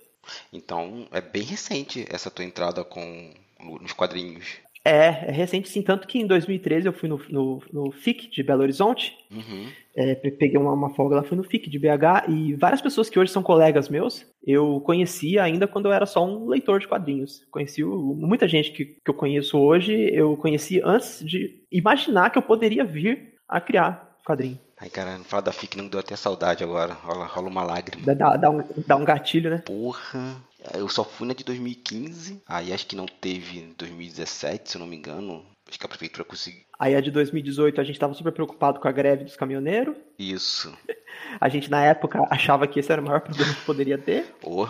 [0.54, 3.34] Então é bem recente essa tua entrada com
[3.82, 4.46] nos quadrinhos.
[4.88, 8.42] É, é recente sim, tanto que em 2013 eu fui no, no, no FIC de
[8.42, 9.68] Belo Horizonte, uhum.
[9.94, 13.20] é, peguei uma, uma, folga lá, fui no FIC de BH, e várias pessoas que
[13.20, 17.46] hoje são colegas meus, eu conhecia ainda quando eu era só um leitor de quadrinhos.
[17.52, 22.42] Conheci muita gente que, que eu conheço hoje, eu conheci antes de imaginar que eu
[22.44, 24.58] poderia vir a criar quadrinho.
[24.80, 26.94] Ai, cara, falar da FIC não deu até saudade agora.
[26.94, 28.14] Rola, rola uma lágrima.
[28.14, 29.58] Dá, dá, um, dá um gatilho, né?
[29.66, 30.38] Porra.
[30.74, 34.80] Eu só fui na de 2015, aí acho que não teve em 2017, se eu
[34.80, 35.46] não me engano.
[35.68, 36.62] Acho que a prefeitura conseguiu.
[36.80, 39.96] Aí a de 2018 a gente estava super preocupado com a greve dos caminhoneiros.
[40.18, 40.74] Isso.
[41.42, 44.34] A gente na época achava que esse era o maior problema que poderia ter.
[44.44, 44.68] Oh.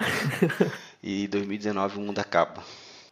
[1.02, 2.62] e 2019 o mundo acaba.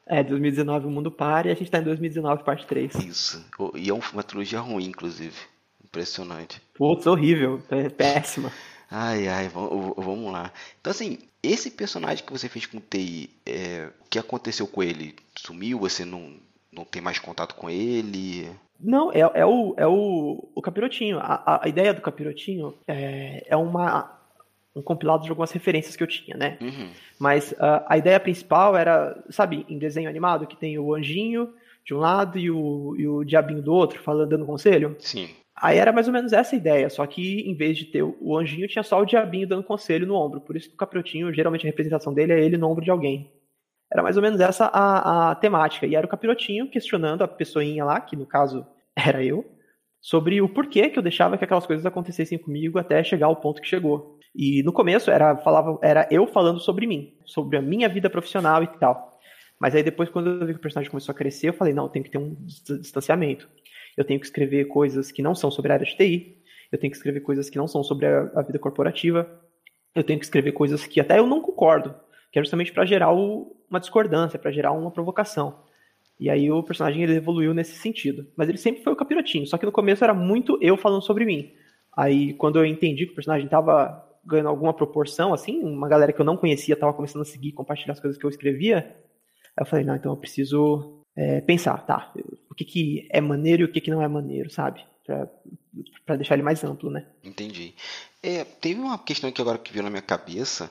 [0.06, 2.94] É, 2019 o mundo para e a gente está em 2019 parte 3.
[2.96, 3.44] Isso.
[3.76, 5.36] E é uma trilogia ruim, inclusive.
[5.84, 6.60] Impressionante.
[6.74, 7.62] Putz, horrível.
[7.96, 8.50] Péssima.
[8.90, 10.52] Ai, ai, vamos lá.
[10.80, 14.83] Então, assim, esse personagem que você fez com o TI, é, o que aconteceu com
[14.83, 15.14] ele?
[15.37, 15.79] Sumiu?
[15.81, 16.35] Você não,
[16.72, 18.48] não tem mais contato com ele?
[18.79, 21.18] Não, é, é, o, é o, o Capirotinho.
[21.18, 24.18] A, a ideia do Capirotinho é, é uma,
[24.74, 26.59] um compilado de algumas referências que eu tinha, né?
[26.61, 26.90] Uhum.
[27.18, 31.53] Mas uh, a ideia principal era, sabe, em desenho animado, que tem o anjinho
[31.85, 34.96] de um lado e o, e o diabinho do outro, falando, dando conselho?
[34.98, 35.31] Sim.
[35.60, 38.66] Aí era mais ou menos essa ideia, só que em vez de ter o anjinho,
[38.66, 40.40] tinha só o diabinho dando conselho no ombro.
[40.40, 43.30] Por isso que o capirotinho, geralmente a representação dele é ele no ombro de alguém.
[43.92, 45.86] Era mais ou menos essa a, a temática.
[45.86, 49.44] E era o capirotinho questionando a pessoinha lá, que no caso era eu,
[50.00, 53.60] sobre o porquê que eu deixava que aquelas coisas acontecessem comigo até chegar ao ponto
[53.60, 54.18] que chegou.
[54.34, 58.62] E no começo era, falava, era eu falando sobre mim, sobre a minha vida profissional
[58.62, 59.18] e tal.
[59.60, 61.86] Mas aí depois, quando eu vi que o personagem começou a crescer, eu falei, não,
[61.86, 63.46] tem que ter um distanciamento
[64.00, 66.38] eu tenho que escrever coisas que não são sobre a área de TI,
[66.72, 69.30] eu tenho que escrever coisas que não são sobre a, a vida corporativa,
[69.94, 71.94] eu tenho que escrever coisas que até eu não concordo,
[72.32, 75.58] que é justamente para gerar o, uma discordância, para gerar uma provocação.
[76.18, 78.26] E aí o personagem ele evoluiu nesse sentido.
[78.36, 81.26] Mas ele sempre foi o capirotinho, só que no começo era muito eu falando sobre
[81.26, 81.52] mim.
[81.94, 86.20] Aí quando eu entendi que o personagem estava ganhando alguma proporção, assim, uma galera que
[86.20, 88.96] eu não conhecia estava começando a seguir, compartilhar as coisas que eu escrevia,
[89.58, 92.11] eu falei, não, então eu preciso é, pensar, tá,
[92.50, 94.83] o que, que é maneiro e o que, que não é maneiro, sabe?
[96.06, 97.04] Para deixar ele mais amplo, né?
[97.22, 97.74] Entendi.
[98.22, 100.70] É, teve uma questão aqui agora que veio na minha cabeça,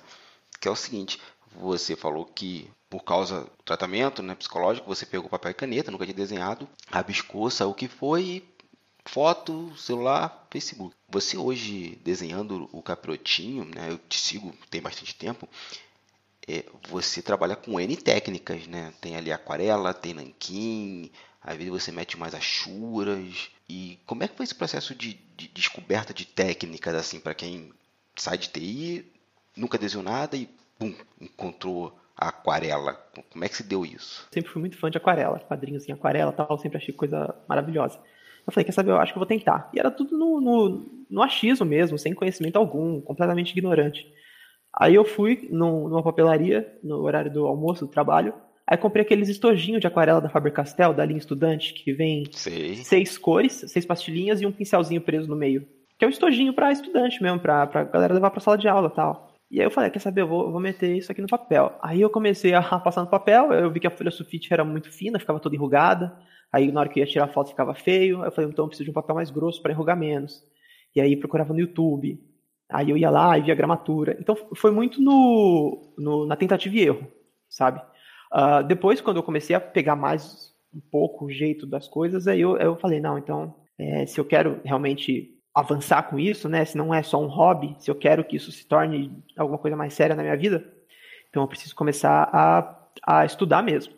[0.60, 1.22] que é o seguinte,
[1.56, 6.06] você falou que por causa do tratamento né, psicológico, você pegou papel e caneta, nunca
[6.06, 8.44] tinha desenhado, rabiscou, saiu o que foi,
[9.06, 10.96] foto, celular, Facebook.
[11.10, 15.48] Você hoje desenhando o capirotinho, né, eu te sigo tem bastante tempo,
[16.48, 18.94] é, você trabalha com N técnicas, né?
[19.02, 23.52] Tem ali aquarela, tem nanquim, às vezes você mete mais achuras.
[23.68, 27.72] E como é que foi esse processo de, de descoberta de técnicas, assim, para quem
[28.16, 29.06] sai de TI,
[29.56, 32.94] nunca desenhou nada e, pum, encontrou a aquarela?
[33.32, 34.28] Como é que se deu isso?
[34.32, 38.00] Sempre fui muito fã de aquarela, quadrinhos em aquarela tal, sempre achei coisa maravilhosa.
[38.46, 39.70] Eu falei, quer saber, eu acho que eu vou tentar.
[39.74, 44.12] E era tudo no, no, no achismo mesmo, sem conhecimento algum, completamente ignorante.
[44.74, 48.34] Aí eu fui numa papelaria, no horário do almoço, do trabalho,
[48.70, 52.76] Aí comprei aqueles estojinhos de aquarela da Faber-Castell, da linha estudante, que vem Sei.
[52.76, 55.66] seis cores, seis pastilhinhas e um pincelzinho preso no meio.
[55.98, 58.88] Que é um estojinho para estudante mesmo, pra, pra galera levar pra sala de aula
[58.94, 59.34] e tal.
[59.50, 61.76] E aí eu falei, quer saber, eu vou, vou meter isso aqui no papel.
[61.82, 64.92] Aí eu comecei a passar no papel, eu vi que a folha sulfite era muito
[64.92, 66.16] fina, ficava toda enrugada.
[66.54, 68.22] Aí na hora que eu ia tirar a foto ficava feio.
[68.22, 70.44] Aí eu falei, então eu preciso de um papel mais grosso para enrugar menos.
[70.96, 72.20] E aí procurava no YouTube.
[72.70, 74.16] Aí eu ia lá e via gramatura.
[74.20, 77.08] Então foi muito no, no na tentativa e erro,
[77.50, 77.82] sabe?
[78.32, 82.42] Uh, depois, quando eu comecei a pegar mais um pouco o jeito das coisas, aí
[82.42, 86.78] eu, eu falei, não, então, é, se eu quero realmente avançar com isso, né, se
[86.78, 89.96] não é só um hobby, se eu quero que isso se torne alguma coisa mais
[89.96, 90.64] séria na minha vida,
[91.30, 93.94] então eu preciso começar a, a estudar mesmo.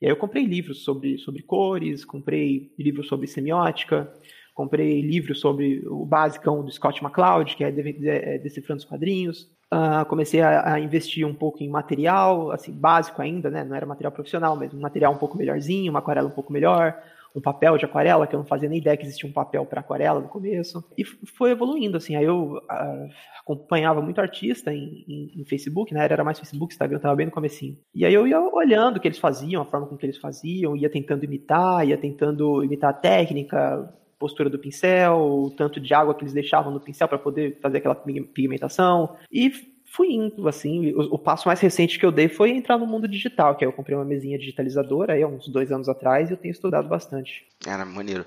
[0.00, 4.10] E aí eu comprei livros sobre, sobre cores, comprei livros sobre semiótica,
[4.54, 10.04] comprei livros sobre o basicão do Scott McCloud, que é, é Decifrando os Quadrinhos, Uh,
[10.06, 13.64] comecei a, a, investir um pouco em material, assim, básico ainda, né?
[13.64, 16.96] Não era material profissional, mas um material um pouco melhorzinho, uma aquarela um pouco melhor,
[17.34, 19.80] um papel de aquarela, que eu não fazia nem ideia que existia um papel para
[19.80, 20.84] aquarela no começo.
[20.96, 22.14] E foi evoluindo, assim.
[22.14, 23.08] Aí eu uh,
[23.40, 26.04] acompanhava muito artista em, em, em, Facebook, né?
[26.04, 27.76] Era mais Facebook, Instagram estava bem no comecinho.
[27.92, 30.76] E aí eu ia olhando o que eles faziam, a forma com que eles faziam,
[30.76, 33.92] ia tentando imitar, ia tentando imitar a técnica,
[34.24, 37.76] postura do pincel, o tanto de água que eles deixavam no pincel para poder fazer
[37.76, 39.18] aquela pigmentação.
[39.30, 39.52] E
[39.84, 40.94] fui indo, assim.
[40.94, 43.68] O, o, passo mais recente que eu dei foi entrar no mundo digital, que aí
[43.68, 46.88] eu comprei uma mesinha digitalizadora aí há uns dois anos atrás e eu tenho estudado
[46.88, 47.46] bastante.
[47.66, 48.24] Era maneiro.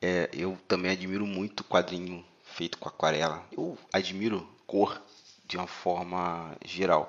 [0.00, 3.42] É, eu também admiro muito quadrinho feito com aquarela.
[3.50, 5.02] Eu admiro cor
[5.48, 7.08] de uma forma geral.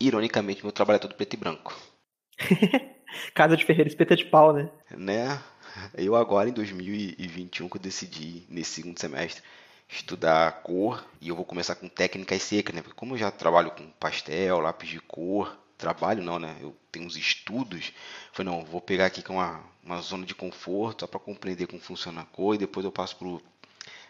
[0.00, 1.78] Ironicamente, meu trabalho é todo preto e branco.
[3.34, 4.70] Casa de Ferreira espeta de pau, né?
[4.96, 5.38] Né?
[5.96, 9.42] Eu agora, em 2021, que eu decidi, nesse segundo semestre,
[9.88, 12.82] estudar cor e eu vou começar com técnicas secas, né?
[12.82, 16.56] Porque como eu já trabalho com pastel, lápis de cor, trabalho não, né?
[16.60, 17.92] Eu tenho uns estudos.
[18.32, 21.80] Falei, não, vou pegar aqui com uma, uma zona de conforto só para compreender como
[21.80, 23.16] funciona a cor e depois eu passo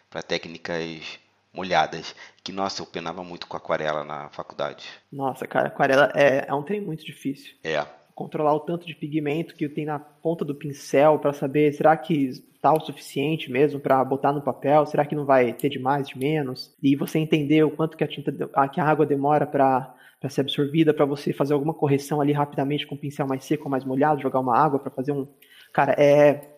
[0.08, 1.18] para técnicas
[1.52, 2.14] molhadas.
[2.42, 4.86] Que, nossa, eu penava muito com aquarela na faculdade.
[5.10, 7.54] Nossa, cara, aquarela é, é um trem muito difícil.
[7.62, 7.78] É
[8.14, 12.28] controlar o tanto de pigmento que tem na ponta do pincel para saber será que
[12.64, 16.08] está o suficiente mesmo para botar no papel, será que não vai ter de mais,
[16.08, 18.32] de menos, e você entender o quanto que a tinta,
[18.72, 22.86] que a água demora para para ser absorvida, para você fazer alguma correção ali rapidamente
[22.86, 25.28] com o pincel mais seco mais molhado, jogar uma água para fazer um,
[25.70, 26.54] cara, é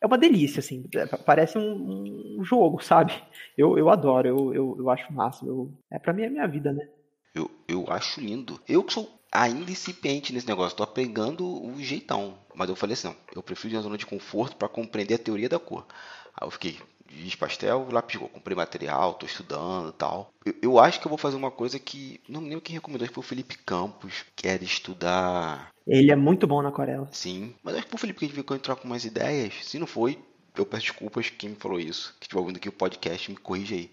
[0.00, 3.12] é uma delícia, assim, é, parece um, um, jogo, sabe?
[3.56, 6.72] Eu, eu adoro, eu, eu, eu acho massa, eu, é para mim é minha vida,
[6.72, 6.88] né?
[7.34, 8.60] Eu, eu acho lindo.
[8.68, 12.38] Eu que sou ainda incipiente nesse negócio, tô pegando o jeitão.
[12.54, 15.48] Mas eu falei assim, não, eu prefiro uma zona de conforto para compreender a teoria
[15.48, 15.86] da cor.
[16.34, 20.32] Aí eu fiquei, giz pastel, lápis de cor, comprei material, tô estudando tal.
[20.44, 23.04] Eu, eu, acho que eu vou fazer uma coisa que, não me lembro quem recomendou,
[23.04, 25.70] acho que foi o Felipe Campos, que era estudar...
[25.86, 27.08] Ele é muito bom na aquarela.
[27.12, 29.54] Sim, mas acho que o Felipe que entrar com umas ideias.
[29.62, 30.18] Se não foi,
[30.54, 32.14] eu peço desculpas quem me falou isso.
[32.20, 33.90] Que estiver ouvindo aqui o podcast, me corrija aí.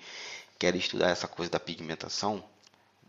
[0.59, 2.43] Quer estudar essa coisa da pigmentação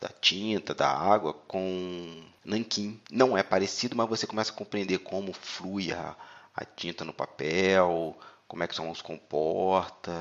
[0.01, 3.01] da tinta, da água com nanquim.
[3.11, 6.15] Não é parecido, mas você começa a compreender como flui a,
[6.55, 10.13] a tinta no papel, como é que só se comporta.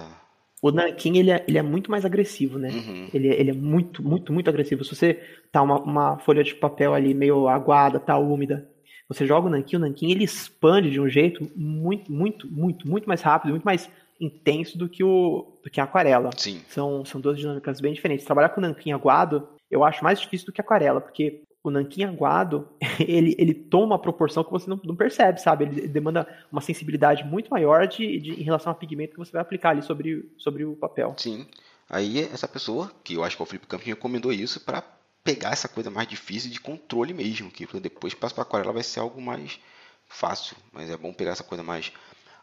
[0.62, 2.70] O nanquim ele é, ele é muito mais agressivo, né?
[2.70, 3.10] Uhum.
[3.14, 4.84] Ele, ele é muito, muito, muito agressivo.
[4.84, 5.14] Se você
[5.52, 8.68] tá uma, uma folha de papel ali meio aguada, tá úmida,
[9.08, 13.08] você joga o nanquim, o nanquim ele expande de um jeito muito, muito, muito, muito
[13.08, 16.32] mais rápido, muito mais intenso do que o do que a aquarela.
[16.36, 16.62] Sim.
[16.68, 18.26] São, são duas dinâmicas bem diferentes.
[18.26, 22.70] Trabalhar com nanquim aguado eu acho mais difícil do que aquarela, porque o nanquim aguado,
[23.00, 25.66] ele, ele toma uma proporção que você não, não percebe, sabe?
[25.66, 29.42] Ele, demanda uma sensibilidade muito maior de, de, em relação ao pigmento que você vai
[29.42, 31.14] aplicar ali sobre, sobre o papel.
[31.18, 31.46] Sim.
[31.90, 34.84] Aí essa pessoa, que eu acho que é o Felipe Campos, recomendou isso para
[35.24, 39.00] pegar essa coisa mais difícil de controle mesmo, que depois passa para aquarela vai ser
[39.00, 39.60] algo mais
[40.08, 41.92] fácil, mas é bom pegar essa coisa mais,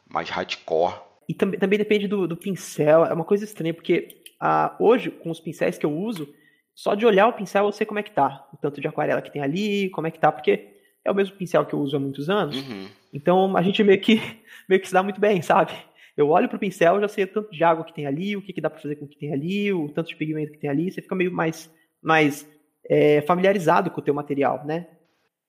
[0.08, 1.00] mais hardcore.
[1.28, 5.30] E também, também depende do, do pincel, é uma coisa estranha, porque ah, hoje, com
[5.30, 6.28] os pincéis que eu uso,
[6.74, 8.48] só de olhar o pincel eu sei como é que tá.
[8.52, 10.68] O tanto de aquarela que tem ali, como é que tá, porque
[11.04, 12.56] é o mesmo pincel que eu uso há muitos anos.
[12.56, 12.88] Uhum.
[13.12, 14.20] Então a gente meio que,
[14.68, 15.72] meio que se dá muito bem, sabe?
[16.16, 18.52] Eu olho pro pincel, já sei o tanto de água que tem ali, o que,
[18.52, 20.68] que dá para fazer com o que tem ali, o tanto de pigmento que tem
[20.68, 22.46] ali, você fica meio mais, mais
[22.88, 24.86] é, familiarizado com o teu material, né?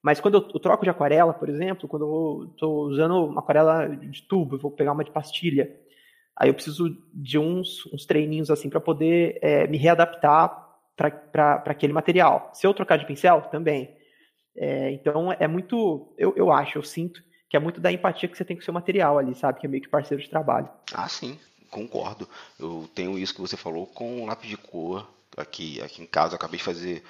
[0.02, 3.88] Mas quando eu, eu troco de aquarela, por exemplo, quando eu estou usando uma aquarela
[3.88, 5.74] de tubo, vou pegar uma de pastilha,
[6.36, 10.63] aí eu preciso de uns, uns treininhos assim para poder é, me readaptar
[10.96, 12.52] para aquele material.
[12.54, 13.96] Se eu trocar de pincel, também.
[14.56, 18.36] É, então é muito, eu, eu acho, eu sinto que é muito da empatia que
[18.36, 19.60] você tem com o seu material ali, sabe?
[19.60, 20.68] Que é meio que parceiro de trabalho.
[20.92, 22.28] Ah, sim, concordo.
[22.60, 25.08] Eu tenho isso que você falou com lápis de cor.
[25.38, 27.04] Aqui, aqui em casa, acabei de fazer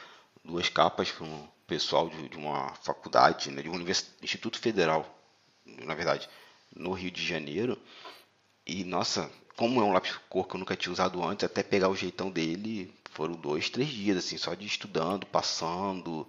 [0.44, 3.80] duas capas para um pessoal de, de uma faculdade, né, de um
[4.22, 5.06] Instituto Federal,
[5.66, 6.30] na verdade,
[6.76, 7.78] no Rio de Janeiro.
[8.68, 11.64] E, nossa, como é um lápis de cor que eu nunca tinha usado antes, até
[11.64, 16.28] pegar o jeitão dele, foram dois, três dias, assim, só de estudando, passando,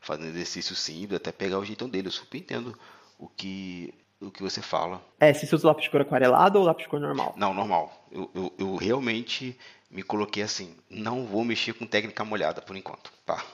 [0.00, 2.08] fazendo exercício simples, até pegar o jeitão dele.
[2.08, 2.76] Eu super entendo
[3.18, 5.02] o que o que você fala.
[5.18, 7.34] É, se você usa lápis de cor aquarelado ou lápis de cor normal?
[7.36, 8.06] Não, normal.
[8.10, 9.58] Eu, eu, eu, realmente
[9.90, 13.12] me coloquei assim, não vou mexer com técnica molhada por enquanto.
[13.26, 13.44] Pá.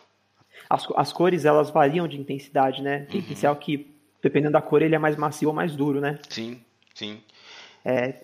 [0.68, 3.06] As, as cores, elas variam de intensidade, né?
[3.10, 3.26] Tem uhum.
[3.26, 6.18] pincel que, dependendo da cor, ele é mais macio ou mais duro, né?
[6.28, 6.60] Sim,
[6.94, 7.22] sim.
[7.84, 8.20] É,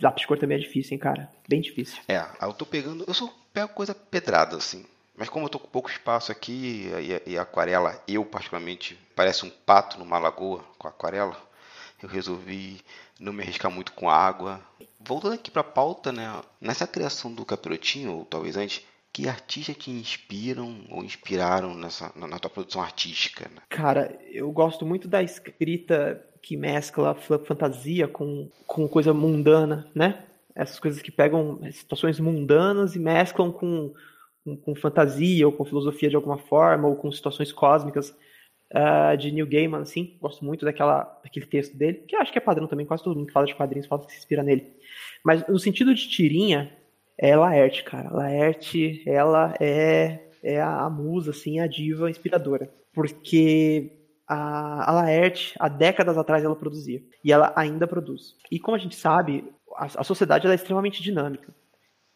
[0.00, 1.30] lápis de cor também é difícil, hein, cara?
[1.46, 2.00] Bem difícil.
[2.08, 4.84] É, eu tô pegando, eu só pego coisa pedrada, assim.
[5.16, 6.90] Mas como eu tô com pouco espaço aqui
[7.26, 11.36] e, e aquarela, eu particularmente, parece um pato numa lagoa com aquarela,
[12.02, 12.80] eu resolvi
[13.18, 14.60] não me arriscar muito com água.
[14.98, 16.42] Voltando aqui para a pauta, né?
[16.60, 22.26] Nessa criação do capirotinho, ou talvez antes, que artistas te inspiram ou inspiraram nessa, na,
[22.26, 23.48] na tua produção artística?
[23.54, 23.62] Né?
[23.68, 30.24] Cara, eu gosto muito da escrita que mescla fantasia com, com coisa mundana, né?
[30.54, 33.92] Essas coisas que pegam situações mundanas e mesclam com
[34.44, 38.10] com, com, fantasia ou com filosofia de alguma forma, ou com situações cósmicas
[38.72, 40.16] uh, de Neil Gaiman, assim.
[40.20, 43.26] Gosto muito daquela, daquele texto dele, que acho que é padrão também, quase todo mundo
[43.26, 44.76] que fala de quadrinhos fala que se inspira nele.
[45.24, 46.76] Mas no sentido de tirinha,
[47.16, 48.12] é Laerte, cara.
[48.12, 52.70] Laerte, ela é, é a, a musa, assim, a diva inspiradora.
[52.92, 53.92] Porque
[54.28, 57.00] a, a Laerte, há décadas atrás, ela produzia.
[57.24, 58.34] E ela ainda produz.
[58.50, 59.44] E como a gente sabe,
[59.76, 61.52] a, a sociedade é extremamente dinâmica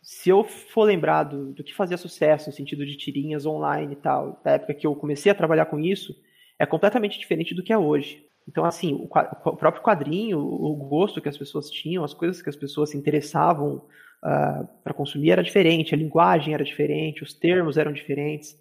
[0.03, 4.40] se eu for lembrar do, que fazia sucesso no sentido de tirinhas online e tal,
[4.44, 6.14] da época que eu comecei a trabalhar com isso,
[6.59, 8.25] é completamente diferente do que é hoje.
[8.49, 12.49] Então, assim, o, o próprio quadrinho, o gosto que as pessoas tinham, as coisas que
[12.49, 13.83] as pessoas se interessavam uh,
[14.23, 18.57] ah, para consumir era diferente, a linguagem era diferente, os termos eram diferentes.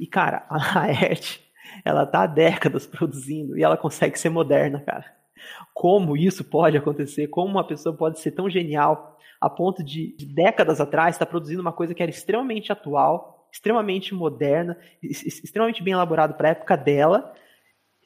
[0.00, 1.40] E, cara, a arte,
[1.84, 5.21] ela tá há décadas produzindo e ela consegue ser moderna, cara.
[5.74, 7.28] Como isso pode acontecer?
[7.28, 11.30] Como uma pessoa pode ser tão genial a ponto de, de décadas atrás estar tá
[11.30, 16.76] produzindo uma coisa que era extremamente atual, extremamente moderna, extremamente bem elaborado para a época
[16.76, 17.34] dela,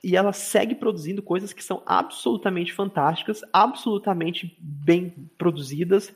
[0.03, 6.15] e ela segue produzindo coisas que são absolutamente fantásticas, absolutamente bem produzidas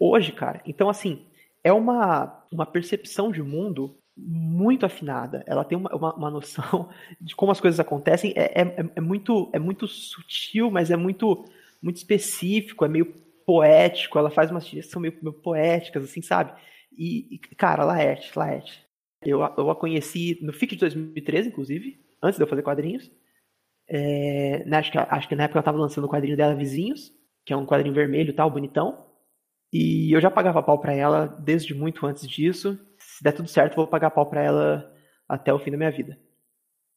[0.00, 0.62] hoje, cara.
[0.66, 1.26] Então, assim,
[1.62, 5.44] é uma, uma percepção de mundo muito afinada.
[5.46, 6.88] Ela tem uma, uma, uma noção
[7.20, 8.32] de como as coisas acontecem.
[8.34, 11.44] É, é, é, muito, é muito sutil, mas é muito,
[11.82, 13.12] muito específico, é meio
[13.44, 16.52] poético, ela faz umas são meio, meio poéticas, assim, sabe?
[16.96, 18.84] E, e, cara, Laerte, Laerte.
[19.22, 23.10] Eu, eu a conheci no FIC de 2013, inclusive, antes de eu fazer quadrinhos.
[23.88, 27.12] É, né, acho, que, acho que na época ela estava lançando o quadrinho dela Vizinhos,
[27.44, 29.06] que é um quadrinho vermelho tal, bonitão.
[29.72, 32.78] E eu já pagava pau para ela desde muito antes disso.
[33.16, 34.94] Se der tudo certo, vou pagar pau para ela
[35.26, 36.18] até o fim da minha vida.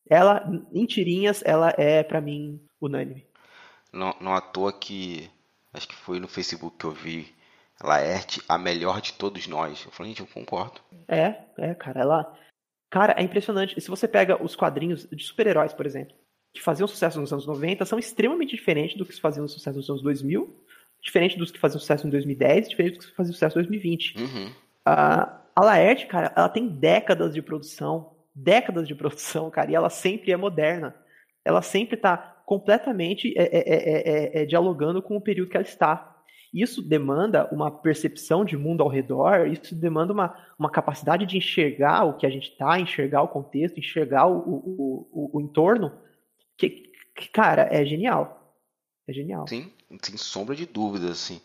[0.09, 3.25] Ela, em tirinhas, ela é para mim unânime.
[3.93, 5.31] Não, não à toa que
[5.73, 7.33] acho que foi no Facebook que eu vi
[7.81, 9.85] Laerte, a melhor de todos nós.
[9.85, 10.81] Eu falei, gente, eu concordo.
[11.07, 12.37] É, é, cara, ela.
[12.89, 13.79] Cara, é impressionante.
[13.79, 16.13] Se você pega os quadrinhos de super-heróis, por exemplo,
[16.53, 20.01] que faziam sucesso nos anos 90, são extremamente diferentes do que faziam sucesso nos anos
[20.01, 20.65] 2000,
[21.01, 24.17] diferente dos que faziam sucesso em 2010, diferente dos que faziam sucesso em 2020.
[24.17, 24.53] Uhum.
[25.59, 30.31] A Laerte, cara, ela tem décadas de produção, décadas de produção, cara, e ela sempre
[30.31, 30.95] é moderna.
[31.43, 35.65] Ela sempre tá completamente é é, é, é, é, dialogando com o período que ela
[35.65, 36.15] está.
[36.53, 42.05] Isso demanda uma percepção de mundo ao redor, isso demanda uma, uma capacidade de enxergar
[42.05, 45.91] o que a gente está, enxergar o contexto, enxergar o, o, o, o entorno,
[46.57, 48.55] que, que, cara, é genial.
[49.07, 49.45] É genial.
[49.47, 51.41] Sim, sem sombra de dúvida, assim.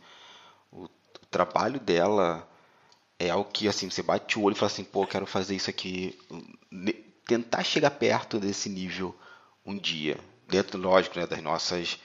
[0.71, 2.49] O, o trabalho dela
[3.19, 5.71] é algo que, assim, você bate o olho e fala assim, pô, quero fazer isso
[5.71, 6.19] aqui,
[7.27, 9.15] tentar chegar perto desse nível
[9.65, 10.17] um dia
[10.49, 11.99] dentro, lógico, né, das nossas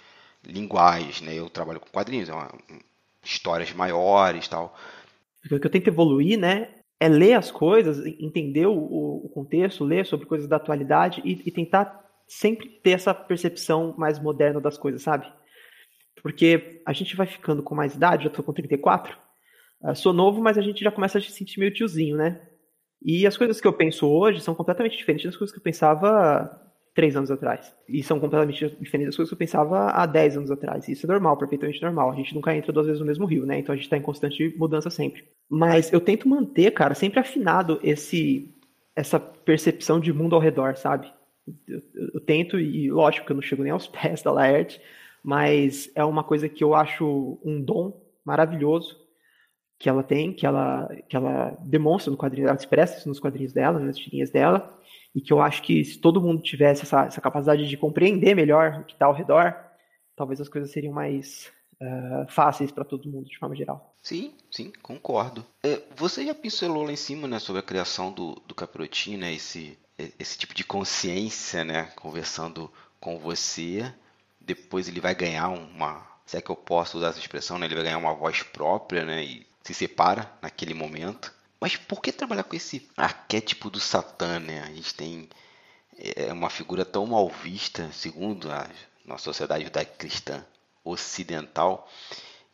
[0.44, 1.34] linguagens, né?
[1.34, 2.50] Eu trabalho com quadrinhos, é uma,
[3.24, 4.76] histórias maiores tal.
[5.46, 10.06] O que eu tento evoluir, né, é ler as coisas, entender o, o contexto, ler
[10.06, 15.02] sobre coisas da atualidade e, e, tentar sempre ter essa percepção mais moderna das coisas,
[15.02, 15.26] sabe?
[16.22, 19.18] Porque a gente vai ficando com mais idade, já tô com 34, uh,
[19.96, 22.42] sou novo, mas a gente já começa a se sentir meio tiozinho, né?
[23.02, 26.50] E as coisas que eu penso hoje são completamente diferentes das coisas que eu pensava
[26.94, 27.74] três anos atrás.
[27.88, 30.88] E são completamente diferentes das coisas que eu pensava há dez anos atrás.
[30.90, 32.12] Isso é normal, perfeitamente normal.
[32.12, 33.58] A gente nunca entra duas vezes no mesmo rio, né?
[33.58, 35.24] Então a gente está em constante mudança sempre.
[35.50, 38.54] Mas eu tento manter, cara, sempre afinado esse
[38.96, 41.10] essa percepção de mundo ao redor, sabe?
[41.66, 44.82] Eu, eu, eu, tento, e lógico que eu não chego nem aos pés da Laerte,
[45.24, 48.98] mas é uma coisa que eu acho um dom maravilhoso
[49.80, 53.54] que ela tem, que ela, que ela demonstra no quadrinho, ela expressa isso nos quadrinhos
[53.54, 54.78] dela, nas tirinhas dela,
[55.16, 58.82] e que eu acho que se todo mundo tivesse essa, essa capacidade de compreender melhor
[58.82, 59.56] o que está ao redor,
[60.18, 61.50] talvez as coisas seriam mais
[61.82, 63.96] uh, fáceis para todo mundo, de forma geral.
[64.04, 65.46] Sim, sim, concordo.
[65.64, 69.34] É, você já pincelou lá em cima, né, sobre a criação do, do Capirotinho, né,
[69.34, 69.80] esse,
[70.20, 72.70] esse tipo de consciência, né, conversando
[73.00, 73.94] com você,
[74.42, 77.76] depois ele vai ganhar uma, se é que eu posso usar essa expressão, né, ele
[77.76, 81.34] vai ganhar uma voz própria, né, e se separa naquele momento.
[81.62, 84.62] Mas por que trabalhar com esse arquétipo do Satã, né?
[84.62, 85.30] A gente tem
[85.98, 88.70] é uma figura tão mal vista, segundo a
[89.06, 90.46] nossa sociedade judaico-cristã
[90.84, 91.90] ocidental.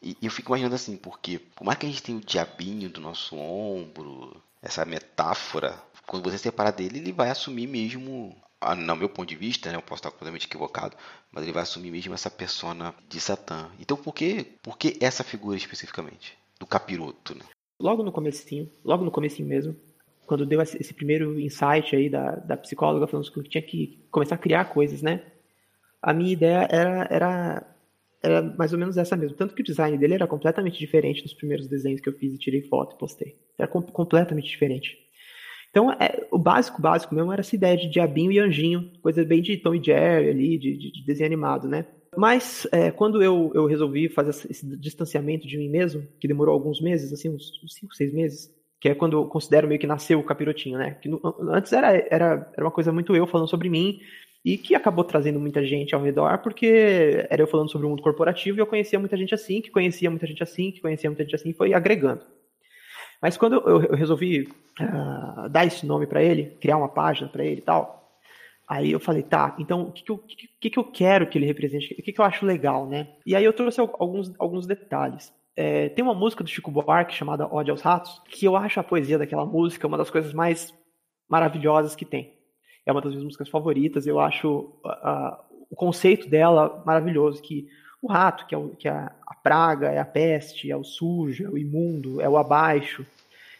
[0.01, 2.99] E eu fico imaginando assim, porque por mais que a gente tenha o diabinho do
[2.99, 8.35] nosso ombro, essa metáfora, quando você separar dele, ele vai assumir mesmo,
[8.77, 10.97] no meu ponto de vista, né, eu posso estar completamente equivocado,
[11.31, 13.69] mas ele vai assumir mesmo essa persona de Satã.
[13.79, 16.35] Então por que, por que essa figura especificamente?
[16.59, 17.45] Do capiroto, né?
[17.79, 19.75] Logo no comecinho, logo no comecinho mesmo,
[20.25, 24.39] quando deu esse primeiro insight aí da, da psicóloga falando que tinha que começar a
[24.39, 25.23] criar coisas, né?
[26.01, 27.75] A minha ideia era, era,
[28.21, 29.37] era mais ou menos essa mesmo.
[29.37, 32.37] Tanto que o design dele era completamente diferente dos primeiros desenhos que eu fiz e
[32.37, 33.35] tirei foto e postei.
[33.57, 34.97] Era com, completamente diferente.
[35.69, 39.41] Então, é, o básico, básico mesmo era essa ideia de diabinho e anjinho, coisa bem
[39.41, 41.85] de Tom e Jerry ali, de, de, de desenho animado, né?
[42.17, 46.81] Mas é, quando eu, eu resolvi fazer esse distanciamento de mim mesmo, que demorou alguns
[46.81, 50.23] meses, assim, uns 5, 6 meses, que é quando eu considero meio que nasceu o
[50.23, 50.97] capirotinho, né?
[51.01, 53.99] Que no, antes era, era, era uma coisa muito eu falando sobre mim
[54.43, 58.03] e que acabou trazendo muita gente ao redor, porque era eu falando sobre o mundo
[58.03, 61.23] corporativo e eu conhecia muita gente assim, que conhecia muita gente assim, que conhecia muita
[61.23, 62.21] gente assim, e foi agregando.
[63.19, 64.41] Mas quando eu, eu resolvi
[64.79, 68.04] uh, dar esse nome para ele, criar uma página para ele e tal,
[68.67, 71.45] Aí eu falei, tá, então o que, que, eu, que, que eu quero que ele
[71.45, 71.93] represente?
[71.93, 73.09] O que, que eu acho legal, né?
[73.25, 75.31] E aí eu trouxe alguns, alguns detalhes.
[75.55, 78.83] É, tem uma música do Chico Buarque chamada Ode aos Ratos, que eu acho a
[78.83, 80.73] poesia daquela música uma das coisas mais
[81.29, 82.33] maravilhosas que tem.
[82.85, 85.37] É uma das minhas músicas favoritas, eu acho uh,
[85.69, 87.67] o conceito dela maravilhoso, que
[88.01, 91.45] o rato, que é, o, que é a praga, é a peste, é o sujo,
[91.45, 93.05] é o imundo, é o abaixo,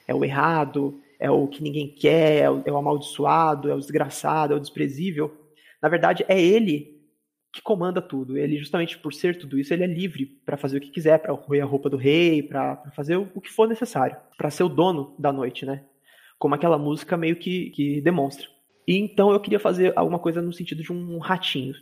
[0.08, 3.80] é o errado, é o que ninguém quer, é o, é o amaldiçoado, é o
[3.80, 5.36] desgraçado, é o desprezível.
[5.82, 6.96] Na verdade, é ele
[7.56, 8.38] que comanda tudo.
[8.38, 11.34] Ele, justamente por ser tudo isso, ele é livre para fazer o que quiser, para
[11.34, 14.70] roer a roupa do rei, para fazer o, o, que for necessário, para ser o
[14.70, 15.86] dono da noite, né?
[16.38, 18.48] Como aquela música meio que, que demonstra.
[18.86, 21.74] E então eu queria fazer alguma coisa no sentido de um ratinho,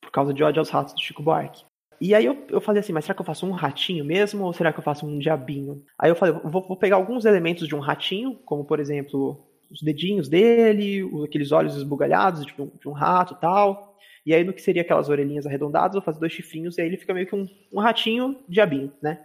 [0.00, 1.64] por causa de ódio aos ratos do Chico Buarque.
[2.04, 4.52] E aí eu, eu falei assim, mas será que eu faço um ratinho mesmo ou
[4.52, 5.84] será que eu faço um diabinho?
[5.96, 9.80] Aí eu falei, vou, vou pegar alguns elementos de um ratinho, como por exemplo os
[9.80, 13.96] dedinhos dele, aqueles olhos esbugalhados de um, de um rato tal.
[14.26, 16.96] E aí no que seria aquelas orelhinhas arredondadas, eu fazer dois chifrinhos e aí ele
[16.96, 19.24] fica meio que um, um ratinho diabinho, né?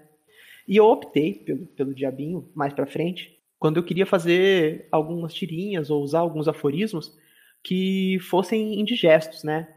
[0.67, 5.89] E eu optei pelo, pelo diabinho mais para frente, quando eu queria fazer algumas tirinhas
[5.89, 7.17] ou usar alguns aforismos
[7.63, 9.67] que fossem indigestos, né?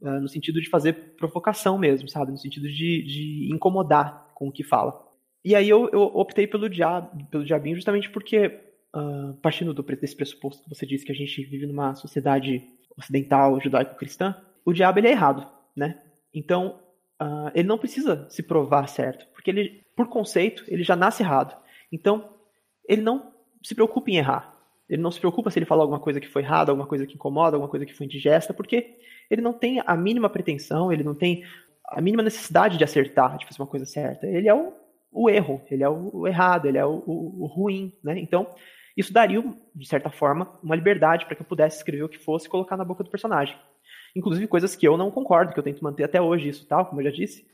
[0.00, 2.30] Uh, no sentido de fazer provocação mesmo, sabe?
[2.30, 5.06] No sentido de, de incomodar com o que fala.
[5.44, 8.46] E aí eu, eu optei pelo, diabo, pelo diabinho justamente porque,
[8.94, 12.62] uh, partindo do, desse pressuposto que você disse que a gente vive numa sociedade
[12.96, 14.34] ocidental judaico-cristã,
[14.64, 16.02] o diabo ele é errado, né?
[16.34, 16.80] Então,
[17.22, 21.56] uh, ele não precisa se provar certo, porque ele, por conceito, ele já nasce errado.
[21.92, 22.34] Então,
[22.88, 23.32] ele não
[23.62, 24.55] se preocupa em errar.
[24.88, 27.14] Ele não se preocupa se ele fala alguma coisa que foi errada, alguma coisa que
[27.14, 28.96] incomoda, alguma coisa que foi indigesta, porque
[29.30, 31.42] ele não tem a mínima pretensão, ele não tem
[31.88, 34.26] a mínima necessidade de acertar, de fazer uma coisa certa.
[34.26, 34.72] Ele é o,
[35.10, 38.18] o erro, ele é o, o errado, ele é o, o, ruim, né?
[38.18, 38.46] Então,
[38.96, 39.42] isso daria,
[39.74, 42.76] de certa forma, uma liberdade para que eu pudesse escrever o que fosse e colocar
[42.76, 43.56] na boca do personagem.
[44.14, 47.00] Inclusive coisas que eu não concordo, que eu tento manter até hoje, isso tal, como
[47.00, 47.46] eu já disse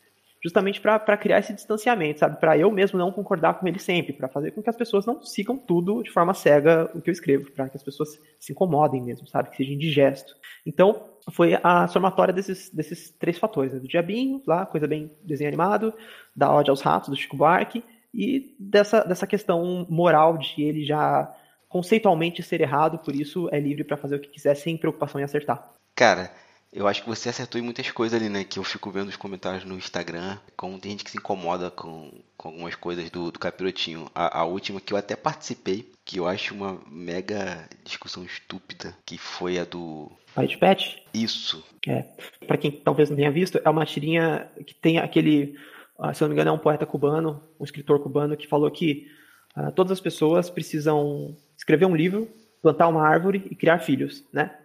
[0.43, 2.39] justamente para criar esse distanciamento, sabe?
[2.41, 5.23] Para eu mesmo não concordar com ele sempre, para fazer com que as pessoas não
[5.23, 9.01] sigam tudo de forma cega o que eu escrevo, para que as pessoas se incomodem
[9.01, 9.51] mesmo, sabe?
[9.51, 10.35] Que seja indigesto.
[10.67, 13.79] Então, foi a somatória desses, desses três fatores, né?
[13.79, 15.95] do diabinho, lá, coisa bem desenho animado,
[16.35, 21.33] da ódio aos ratos, do Chico Buarque, e dessa, dessa questão moral de ele já
[21.69, 25.25] conceitualmente ser errado, por isso é livre para fazer o que quiser sem preocupação em
[25.25, 25.73] acertar.
[25.95, 26.31] Cara,
[26.73, 28.45] eu acho que você acertou em muitas coisas ali, né?
[28.45, 30.39] Que eu fico vendo os comentários no Instagram.
[30.57, 34.11] Como tem gente que se incomoda com, com algumas coisas do, do capirotinho.
[34.15, 39.19] A, a, última que eu até participei, que eu acho uma mega discussão estúpida, que
[39.19, 40.11] foi a do.
[40.35, 40.97] White Patch?
[41.13, 41.63] Isso.
[41.87, 42.07] É.
[42.47, 45.55] Pra quem talvez não tenha visto, é uma tirinha que tem aquele.
[45.99, 48.71] Ah, se eu não me engano, é um poeta cubano, um escritor cubano, que falou
[48.71, 49.09] que
[49.55, 52.29] uh, todas as pessoas precisam escrever um livro,
[52.63, 54.57] plantar uma árvore e criar filhos, né?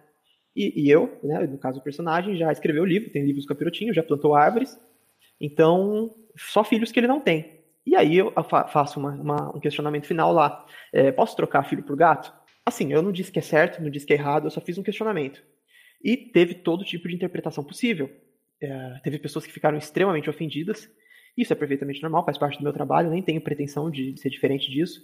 [0.54, 3.94] E, e eu, né, no caso o personagem, já escreveu livro, tem livros do capirotinho,
[3.94, 4.78] já plantou árvores.
[5.40, 7.58] Então, só filhos que ele não tem.
[7.86, 8.32] E aí eu
[8.70, 10.66] faço uma, uma, um questionamento final lá.
[10.92, 12.32] É, posso trocar filho por gato?
[12.66, 14.76] Assim, eu não disse que é certo, não disse que é errado, eu só fiz
[14.76, 15.42] um questionamento.
[16.02, 18.10] E teve todo tipo de interpretação possível.
[18.60, 20.90] É, teve pessoas que ficaram extremamente ofendidas.
[21.36, 24.70] Isso é perfeitamente normal, faz parte do meu trabalho, nem tenho pretensão de ser diferente
[24.70, 25.02] disso.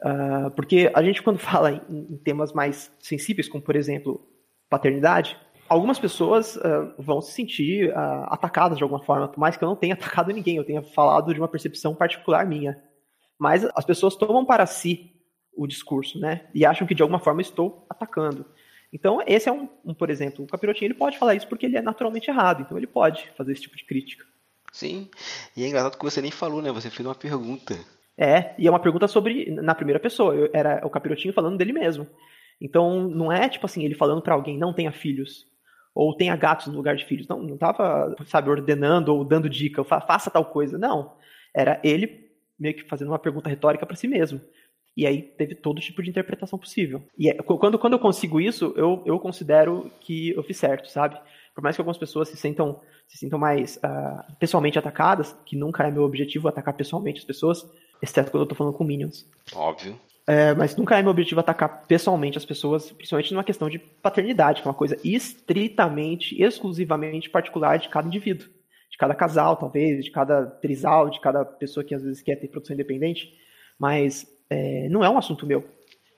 [0.00, 4.20] Uh, porque a gente, quando fala em, em, temas mais sensíveis, como por exemplo
[4.78, 5.36] paternidade,
[5.68, 9.68] algumas pessoas uh, vão se sentir uh, atacadas de alguma forma, por mais que eu
[9.68, 12.82] não tenha atacado ninguém, eu tenha falado de uma percepção particular minha.
[13.38, 15.12] Mas as pessoas tomam para si
[15.56, 16.46] o discurso, né?
[16.54, 18.44] E acham que de alguma forma estou atacando.
[18.92, 21.76] Então, esse é um, um, por exemplo, o Capirotinho ele pode falar isso porque ele
[21.76, 24.24] é naturalmente errado, então ele pode fazer esse tipo de crítica.
[24.72, 25.08] Sim,
[25.56, 26.70] e é engraçado que você nem falou, né?
[26.72, 27.76] Você fez uma pergunta.
[28.16, 31.72] É, e é uma pergunta sobre, na primeira pessoa, eu, era o Capirotinho falando dele
[31.72, 32.06] mesmo.
[32.60, 35.46] Então, não é tipo assim, ele falando para alguém, não tenha filhos,
[35.94, 37.28] ou tenha gatos no lugar de filhos.
[37.28, 40.76] Não, não tava, sabe, ordenando ou dando dica, faça tal coisa.
[40.76, 41.12] Não,
[41.54, 44.40] era ele meio que fazendo uma pergunta retórica para si mesmo.
[44.96, 47.02] E aí teve todo tipo de interpretação possível.
[47.18, 51.18] E é, quando, quando eu consigo isso, eu, eu considero que eu fiz certo, sabe?
[51.54, 55.86] Por mais que algumas pessoas se sintam, se sintam mais uh, pessoalmente atacadas, que nunca
[55.86, 57.64] é meu objetivo atacar pessoalmente as pessoas,
[58.00, 59.28] exceto quando eu tô falando com minions.
[59.52, 59.98] Óbvio.
[60.26, 64.62] É, mas nunca é meu objetivo atacar pessoalmente as pessoas, principalmente numa questão de paternidade,
[64.62, 68.48] que é uma coisa estritamente, exclusivamente particular de cada indivíduo.
[68.90, 72.48] De cada casal, talvez, de cada trisal, de cada pessoa que às vezes quer ter
[72.48, 73.34] produção independente.
[73.78, 75.68] Mas é, não é um assunto meu.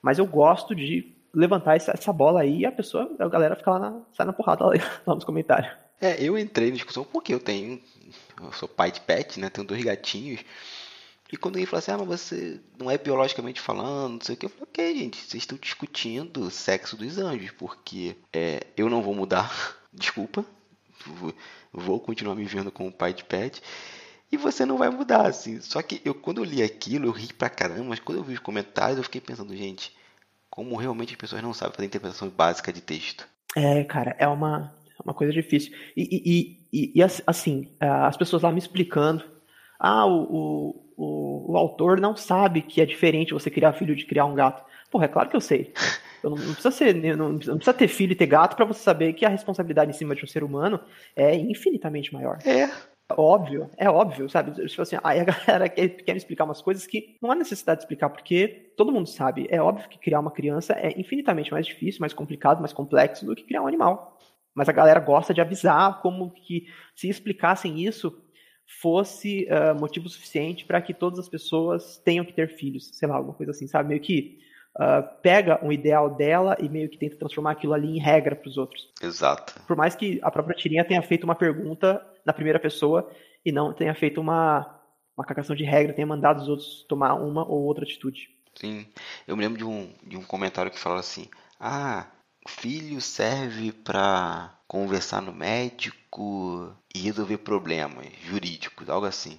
[0.02, 3.70] Mas eu gosto de levantar essa, essa bola aí e a pessoa, a galera fica
[3.70, 4.72] lá na, sai na porrada lá,
[5.06, 5.72] lá nos comentários.
[6.00, 7.80] É, eu entrei na discussão porque eu tenho.
[8.40, 9.48] Eu sou pai de pet, né?
[9.48, 10.44] Tenho dois gatinhos.
[11.32, 14.38] E quando alguém fala assim, ah, mas você não é biologicamente falando, não sei o
[14.38, 18.88] que, eu falei, ok, gente, vocês estão discutindo o sexo dos anjos, porque é, eu
[18.88, 19.52] não vou mudar,
[19.92, 20.44] desculpa,
[21.72, 23.62] vou continuar me vendo como pai de pet
[24.30, 25.60] e você não vai mudar, assim.
[25.60, 28.34] Só que eu, quando eu li aquilo, eu ri pra caramba, mas quando eu vi
[28.34, 29.94] os comentários, eu fiquei pensando, gente,
[30.50, 33.28] como realmente as pessoas não sabem fazer interpretação básica de texto.
[33.54, 34.74] É, cara, é uma,
[35.04, 35.72] uma coisa difícil.
[35.96, 39.24] E, e, e, e assim, as pessoas lá me explicando,
[39.78, 44.24] ah, o, o, o, autor não sabe que é diferente você criar filho de criar
[44.24, 44.64] um gato.
[44.90, 45.72] Porra, é claro que eu sei.
[46.22, 48.80] Eu não, não, precisa ser, não, não, precisa ter filho e ter gato para você
[48.82, 50.80] saber que a responsabilidade em cima de um ser humano
[51.14, 52.38] é infinitamente maior.
[52.46, 52.70] É,
[53.10, 54.52] óbvio, é óbvio, sabe?
[54.66, 57.80] Tipo assim, aí a galera quer, quer me explicar umas coisas que não há necessidade
[57.80, 59.46] de explicar, porque todo mundo sabe.
[59.50, 63.34] É óbvio que criar uma criança é infinitamente mais difícil, mais complicado, mais complexo do
[63.34, 64.16] que criar um animal.
[64.54, 68.22] Mas a galera gosta de avisar como que se explicassem isso
[68.66, 73.16] fosse uh, motivo suficiente para que todas as pessoas tenham que ter filhos, sei lá,
[73.16, 73.90] alguma coisa assim, sabe?
[73.90, 74.38] Meio que
[74.76, 78.48] uh, pega um ideal dela e meio que tenta transformar aquilo ali em regra para
[78.48, 78.90] os outros.
[79.00, 79.60] Exato.
[79.66, 83.08] Por mais que a própria Tirinha tenha feito uma pergunta na primeira pessoa
[83.44, 84.80] e não tenha feito uma,
[85.16, 88.28] uma cagação de regra, tenha mandado os outros tomar uma ou outra atitude.
[88.54, 88.86] Sim,
[89.28, 91.28] eu me lembro de um, de um comentário que fala assim:
[91.60, 92.06] ah,
[92.48, 99.38] filho serve para conversar no médico e resolver problemas jurídicos, algo assim.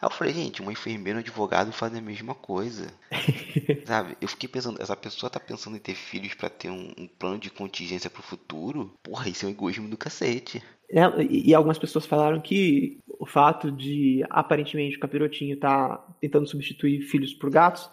[0.00, 2.92] Aí eu falei, gente, uma enfermeira e um advogado fazem a mesma coisa.
[3.86, 4.16] Sabe?
[4.20, 7.38] Eu fiquei pensando, essa pessoa tá pensando em ter filhos para ter um, um, plano
[7.38, 8.92] de contingência pro futuro?
[9.02, 10.62] Porra, isso é um egoísmo do cacete.
[10.90, 17.00] É, e, algumas pessoas falaram que o fato de aparentemente o capirotinho tá tentando substituir
[17.00, 17.90] filhos por gatos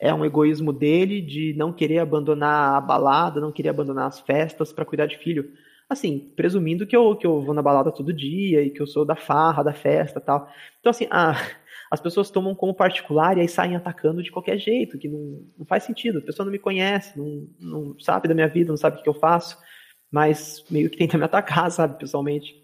[0.00, 4.72] é um egoísmo dele de não querer abandonar a balada, não querer abandonar as festas
[4.72, 5.52] para cuidar de filho.
[5.92, 9.04] Assim, presumindo que eu, que eu vou na balada todo dia e que eu sou
[9.04, 10.50] da farra, da festa tal.
[10.80, 11.34] Então, assim, ah,
[11.90, 15.66] as pessoas tomam como particular e aí saem atacando de qualquer jeito, que não, não
[15.66, 16.18] faz sentido.
[16.18, 19.08] A pessoa não me conhece, não, não sabe da minha vida, não sabe o que
[19.08, 19.58] eu faço,
[20.10, 22.62] mas meio que tenta me atacar, sabe, pessoalmente.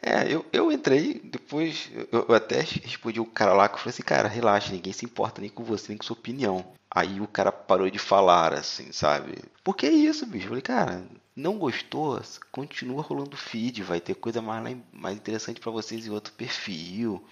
[0.00, 3.90] É, eu, eu entrei, depois eu, eu até respondi o cara lá que eu falei
[3.90, 6.64] assim, cara, relaxa, ninguém se importa nem com você, nem com sua opinião.
[6.88, 9.38] Aí o cara parou de falar, assim, sabe?
[9.64, 10.44] Por que isso, bicho?
[10.44, 11.02] Eu falei, cara,
[11.36, 12.20] não gostou?
[12.50, 17.24] Continua rolando feed, vai ter coisa mais, mais interessante para vocês em outro perfil.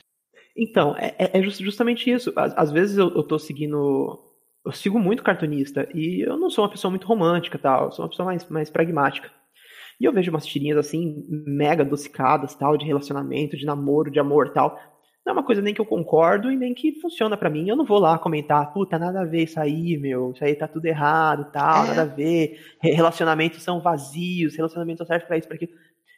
[0.57, 2.33] Então, é, é, é justamente isso.
[2.37, 4.27] Às, às vezes eu, eu tô seguindo.
[4.65, 8.05] Eu sigo muito cartunista e eu não sou uma pessoa muito romântica tal, eu sou
[8.05, 9.31] uma pessoa mais, mais pragmática.
[9.99, 14.53] E eu vejo umas tirinhas assim, mega adocicadas, tal, de relacionamento, de namoro, de amor
[14.53, 14.79] tal
[15.31, 17.69] não é uma coisa nem que eu concordo e nem que funciona para mim.
[17.69, 20.67] Eu não vou lá comentar, puta, nada a ver isso aí, meu, isso aí tá
[20.67, 21.89] tudo errado, tal, é.
[21.89, 22.61] nada a ver.
[22.83, 25.73] Relacionamentos são vazios, relacionamentos só servem pra isso, pra aquilo.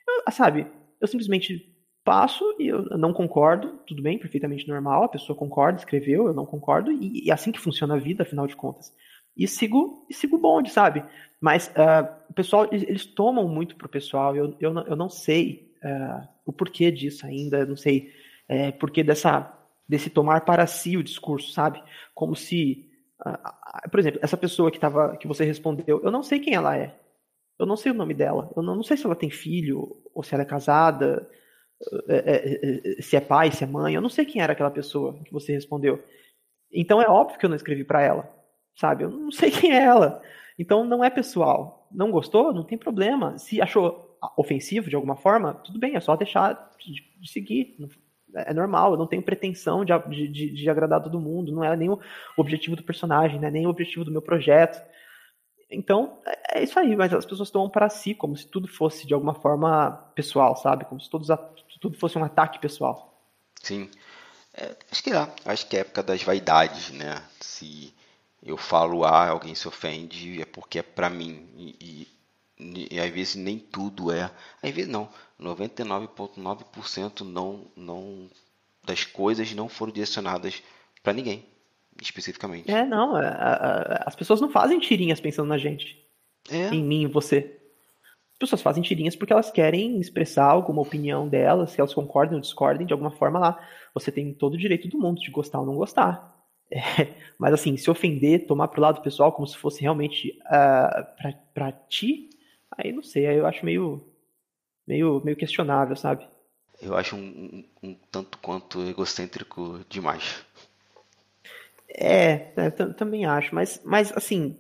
[0.09, 0.67] Eu, sabe,
[1.01, 1.71] eu simplesmente
[2.03, 6.47] passo e eu não concordo, tudo bem, perfeitamente normal, a pessoa concorda, escreveu, eu não
[6.47, 8.93] concordo, e, e é assim que funciona a vida, afinal de contas.
[9.37, 11.05] e sigo, e sigo o bonde, sabe?
[11.41, 15.71] Mas uh, o pessoal, eles, tomam muito pro pessoal, eu, eu, não, eu não sei
[15.85, 18.11] uh, o porquê disso ainda, não sei
[18.53, 19.51] é, porquê dessa,
[19.89, 21.83] desse tomar para si o discurso, sabe?
[22.15, 22.89] Como se,
[23.27, 26.77] uh, por exemplo, essa pessoa que, tava, que você respondeu, eu não sei quem ela
[26.77, 26.95] é,
[27.59, 30.23] eu não sei o nome dela, eu não, não sei se ela tem filho, ou
[30.23, 31.29] se ela é casada,
[32.09, 34.71] é, é, é, se é pai, se é mãe, eu não sei quem era aquela
[34.71, 36.03] pessoa que você respondeu.
[36.73, 38.29] Então é óbvio que eu não escrevi para ela,
[38.75, 39.05] sabe?
[39.05, 40.23] Eu não sei quem é ela.
[40.59, 41.89] Então não é pessoal.
[41.91, 42.53] Não gostou?
[42.53, 43.39] Não tem problema.
[43.39, 47.77] Se achou ofensivo de alguma forma, tudo bem, é só deixar de, de seguir.
[48.35, 49.93] É normal, eu não tenho pretensão de,
[50.29, 52.01] de, de, agradar todo mundo, não é nem o
[52.37, 54.81] objetivo do personagem, não é nem o objetivo do meu projeto.
[55.71, 59.07] Então, é, é isso aí, mas as pessoas tomam para si como se tudo fosse
[59.07, 60.85] de alguma forma pessoal, sabe?
[60.85, 61.29] Como se todos,
[61.81, 63.13] tudo fosse um ataque pessoal.
[63.63, 63.89] Sim.
[64.55, 65.29] É, acho que é.
[65.47, 67.23] Acho que é a época das vaidades, né?
[67.41, 67.93] Se
[68.43, 71.49] eu falo A, alguém se ofende, é porque é pra mim.
[71.57, 72.09] E,
[72.91, 74.31] e às vezes nem tudo é.
[74.63, 75.09] Às vezes não.
[75.41, 78.29] 99,9% não, não
[78.85, 80.63] das coisas não foram direcionadas
[81.03, 81.45] para ninguém,
[82.01, 82.71] especificamente.
[82.71, 83.19] É, não.
[83.19, 86.01] É, é, as pessoas não fazem tirinhas pensando na gente.
[86.51, 86.69] É.
[86.69, 87.59] Em mim, em você
[88.43, 92.85] pessoas fazem tirinhas porque elas querem expressar alguma opinião delas, se elas concordem ou discordem
[92.85, 93.69] de alguma forma lá.
[93.95, 96.31] Você tem todo o direito do mundo de gostar ou não gostar.
[96.75, 101.35] É, mas assim, se ofender, tomar pro lado pessoal como se fosse realmente uh, pra,
[101.53, 102.31] pra ti,
[102.77, 104.03] aí não sei, aí eu acho meio,
[104.87, 106.27] meio, meio questionável, sabe?
[106.81, 110.45] Eu acho um, um, um tanto quanto egocêntrico demais.
[111.89, 114.59] É, é também acho, mas, mas assim,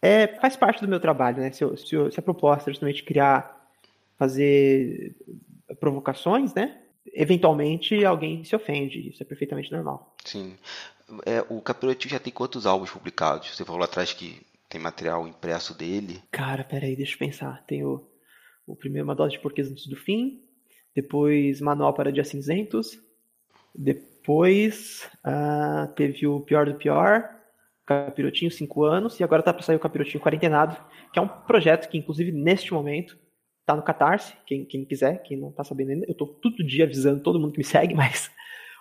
[0.00, 1.50] é, faz parte do meu trabalho, né?
[1.52, 3.68] Se, eu, se, eu, se a proposta é justamente criar,
[4.18, 5.14] fazer
[5.80, 6.78] provocações, né?
[7.14, 10.14] Eventualmente alguém se ofende, isso é perfeitamente normal.
[10.24, 10.56] Sim.
[11.26, 13.54] É, o Capiroti já tem quantos álbuns publicados?
[13.54, 14.40] Você falou atrás que
[14.72, 16.22] tem material impresso dele.
[16.30, 17.62] Cara, peraí, deixa eu pensar.
[17.66, 18.08] Tem o,
[18.66, 20.40] o primeiro Uma Dose de Porquês Antes do Fim,
[20.96, 22.98] depois Manual para Dias Cinzentos,
[23.74, 27.28] depois uh, teve o Pior do Pior,
[27.84, 30.74] Capirotinho 5 anos, e agora tá para sair o Capirotinho Quarentenado,
[31.12, 33.18] que é um projeto que, inclusive, neste momento,
[33.66, 36.84] tá no Catarse, quem, quem quiser, quem não tá sabendo ainda, eu tô todo dia
[36.84, 38.30] avisando todo mundo que me segue, mas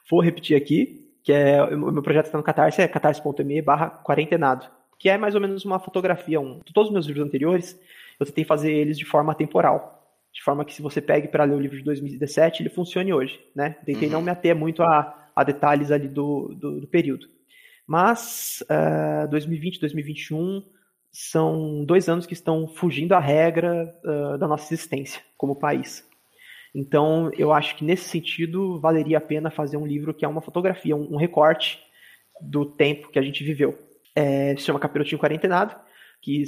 [0.10, 4.68] vou repetir aqui, que é o meu projeto está no Catarse, é catarse.me barra quarentenado,
[5.02, 7.80] que é mais ou menos uma fotografia, um, todos os meus livros anteriores,
[8.20, 11.56] eu tentei fazer eles de forma temporal, de forma que se você pegue para ler
[11.56, 13.72] o livro de 2017, ele funcione hoje, né?
[13.84, 14.14] Tentei uhum.
[14.14, 17.26] não me ater muito a, a detalhes ali do, do, do período.
[17.88, 20.64] Mas uh, 2020 2021
[21.12, 26.08] são dois anos que estão fugindo à regra uh, da nossa existência como país.
[26.76, 30.42] Então, eu acho que nesse sentido valeria a pena fazer um livro que é uma
[30.42, 31.80] fotografia, um, um recorte
[32.40, 33.90] do tempo que a gente viveu.
[34.16, 35.76] É, se chama Capirotinho Quarentenado,
[36.22, 36.44] que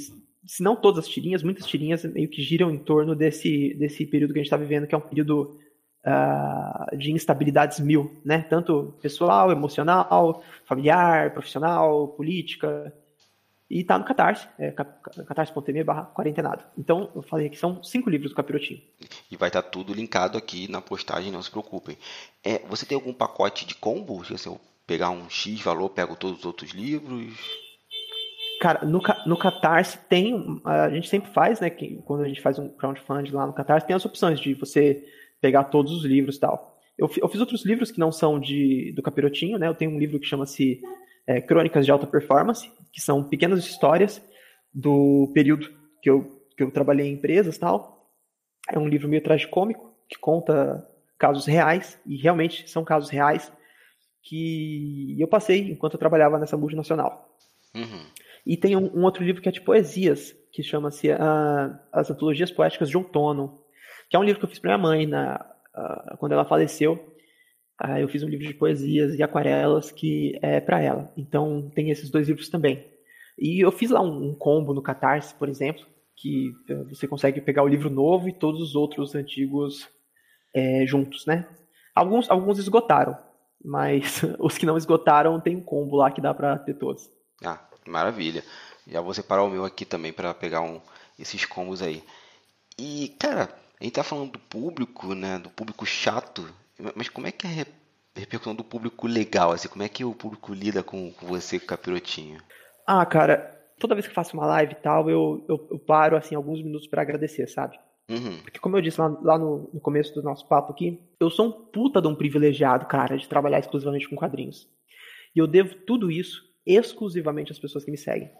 [0.46, 4.32] se não todas as tirinhas, muitas tirinhas meio que giram em torno desse, desse período
[4.32, 5.58] que a gente está vivendo, que é um período
[6.04, 8.42] uh, de instabilidades mil, né?
[8.42, 12.92] Tanto pessoal, emocional, familiar, profissional, política.
[13.70, 16.62] E tá no Catarse, é catarse.me barra quarentenado.
[16.76, 18.80] Então, eu falei que são cinco livros do Capirotinho.
[19.30, 21.96] E vai estar tá tudo linkado aqui na postagem, não se preocupem.
[22.44, 24.22] É, você tem algum pacote de combo?
[24.30, 27.34] Eu pegar um X valor, pego todos os outros livros?
[28.60, 30.60] Cara, no, no Catarse tem.
[30.64, 31.68] A gente sempre faz, né?
[31.70, 35.04] Que, quando a gente faz um crowdfunding lá no Catarse, tem as opções de você
[35.40, 36.78] pegar todos os livros e tal.
[36.96, 39.68] Eu, eu fiz outros livros que não são de, do Capirotinho, né?
[39.68, 40.80] Eu tenho um livro que chama-se
[41.26, 44.22] é, Crônicas de Alta Performance, que são pequenas histórias
[44.72, 45.68] do período
[46.00, 46.24] que eu,
[46.56, 48.10] que eu trabalhei em empresas tal.
[48.70, 50.86] É um livro meio tragicômico, que conta
[51.18, 53.52] casos reais, e realmente são casos reais,
[54.24, 57.36] que eu passei enquanto eu trabalhava nessa multinacional.
[57.74, 58.06] Uhum.
[58.46, 62.50] E tem um, um, outro livro que é de poesias, que chama-se uh, As Antologias
[62.50, 63.60] Poéticas de Outono,
[64.08, 65.44] que é um livro que eu fiz para minha mãe na,
[65.76, 66.94] uh, quando ela faleceu.
[67.82, 71.12] Uh, eu fiz um livro de poesias e aquarelas que é para ela.
[71.16, 72.86] Então tem esses dois livros também.
[73.38, 75.84] E eu fiz lá um, um combo no Catarse, por exemplo,
[76.16, 79.88] que uh, você consegue pegar o livro novo e todos os outros antigos
[80.54, 81.46] é, juntos, né?
[81.94, 83.16] Alguns, alguns esgotaram,
[83.64, 87.10] mas os que não esgotaram tem um combo lá que dá para ter todos.
[87.44, 88.44] Ah, maravilha.
[88.86, 90.80] Já vou separar o meu aqui também para pegar um,
[91.18, 92.04] esses combos aí.
[92.78, 93.48] E, cara,
[93.80, 95.38] a gente tá falando do público, né?
[95.38, 96.46] Do público chato.
[96.94, 97.64] Mas como é que é a
[98.16, 99.52] repercussão do público legal?
[99.52, 102.40] Assim, como é que o público lida com, com você, capirotinho?
[102.86, 103.38] Ah, cara,
[103.78, 106.62] toda vez que eu faço uma live e tal, eu, eu, eu paro, assim, alguns
[106.62, 107.78] minutos para agradecer, sabe?
[108.08, 108.38] Uhum.
[108.42, 111.46] Porque, como eu disse lá, lá no, no, começo do nosso papo aqui, eu sou
[111.46, 114.68] um puta de um privilegiado, cara, de trabalhar exclusivamente com quadrinhos.
[115.34, 118.30] E eu devo tudo isso exclusivamente às pessoas que me seguem.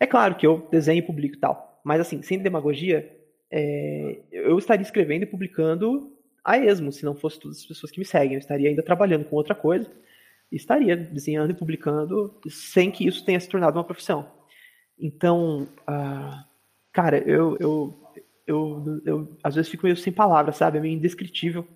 [0.00, 3.10] É claro que eu desenho e publico e tal, mas assim, sem demagogia,
[3.50, 6.12] é, eu estaria escrevendo e publicando
[6.44, 8.34] a esmo, se não fosse todas as pessoas que me seguem.
[8.34, 9.90] Eu estaria ainda trabalhando com outra coisa,
[10.50, 14.30] estaria desenhando e publicando sem que isso tenha se tornado uma profissão.
[14.98, 16.44] Então, uh,
[16.92, 18.05] cara, eu, eu,
[18.46, 20.78] eu, eu, às vezes fico meio sem palavras, sabe?
[20.78, 21.66] É meio indescritível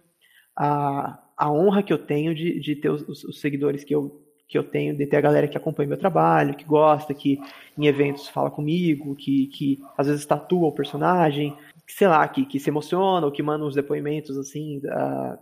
[0.57, 4.59] a, a honra que eu tenho de, de ter os, os, seguidores que eu, que
[4.59, 7.39] eu tenho, de ter a galera que acompanha meu trabalho, que gosta, que
[7.79, 11.57] em eventos fala comigo, que, que às vezes tatua o personagem,
[11.87, 15.39] que, sei lá, que, que se emociona ou que manda uns depoimentos assim uh,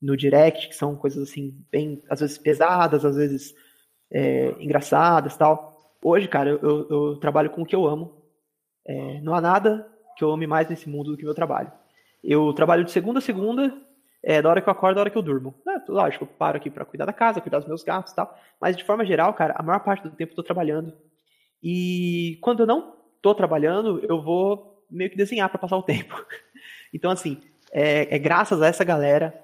[0.00, 3.54] no direct, que são coisas assim, bem, às vezes pesadas, às vezes
[4.10, 5.74] é, engraçadas tal.
[6.02, 8.22] Hoje, cara, eu, eu, eu, trabalho com o que eu amo.
[8.86, 11.70] É, não há nada que eu ame mais nesse mundo do que meu trabalho.
[12.22, 13.76] Eu trabalho de segunda a segunda,
[14.22, 15.54] é, da hora que eu acordo, da hora que eu durmo.
[15.68, 18.36] É, lógico, eu paro aqui para cuidar da casa, cuidar dos meus gatos e tal.
[18.60, 20.92] Mas de forma geral, cara, a maior parte do tempo eu tô trabalhando.
[21.62, 26.14] E quando eu não tô trabalhando, eu vou meio que desenhar para passar o tempo.
[26.96, 27.40] Então, assim,
[27.72, 29.34] é, é, graças a essa galera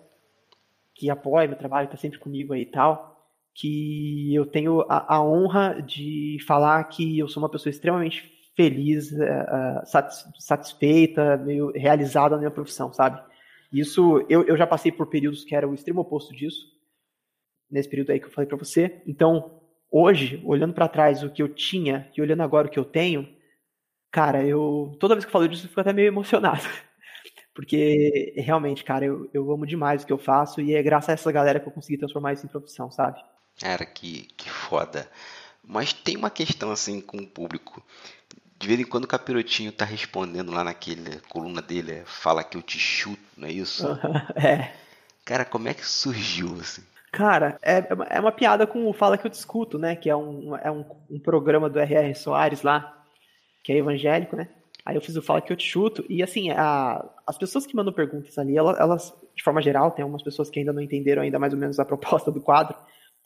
[0.94, 5.20] que apoia meu trabalho, tá sempre comigo aí e tal, que eu tenho a, a
[5.24, 9.82] honra de falar que eu sou uma pessoa extremamente feliz, uh,
[10.38, 13.22] satisfeita, meio realizada na minha profissão, sabe?
[13.72, 16.66] Isso, eu, eu já passei por períodos que era o extremo oposto disso,
[17.70, 19.00] nesse período aí que eu falei para você.
[19.06, 22.84] Então, hoje, olhando para trás o que eu tinha e olhando agora o que eu
[22.84, 23.28] tenho,
[24.10, 26.62] cara, eu toda vez que eu falo disso eu fico até meio emocionado.
[27.54, 31.12] Porque realmente, cara, eu, eu amo demais o que eu faço e é graças a
[31.12, 33.20] essa galera que eu consegui transformar isso em profissão, sabe?
[33.60, 35.08] Cara, que, que foda.
[35.62, 37.84] Mas tem uma questão assim com o público.
[38.60, 42.58] De vez em quando o Capirotinho tá respondendo lá naquele coluna dele, é, fala que
[42.58, 43.86] eu te chuto, não é isso?
[44.36, 44.72] é.
[45.24, 46.82] Cara, como é que surgiu assim?
[47.10, 49.96] Cara, é, é uma piada com o Fala que eu discuto, né?
[49.96, 52.14] Que é um, é um, um programa do R.R.
[52.14, 53.02] Soares lá,
[53.64, 54.46] que é evangélico, né?
[54.84, 56.04] Aí eu fiz o Fala que eu te chuto.
[56.06, 60.02] E assim, a, as pessoas que mandam perguntas ali, elas, elas, de forma geral, tem
[60.02, 62.76] algumas pessoas que ainda não entenderam ainda mais ou menos a proposta do quadro.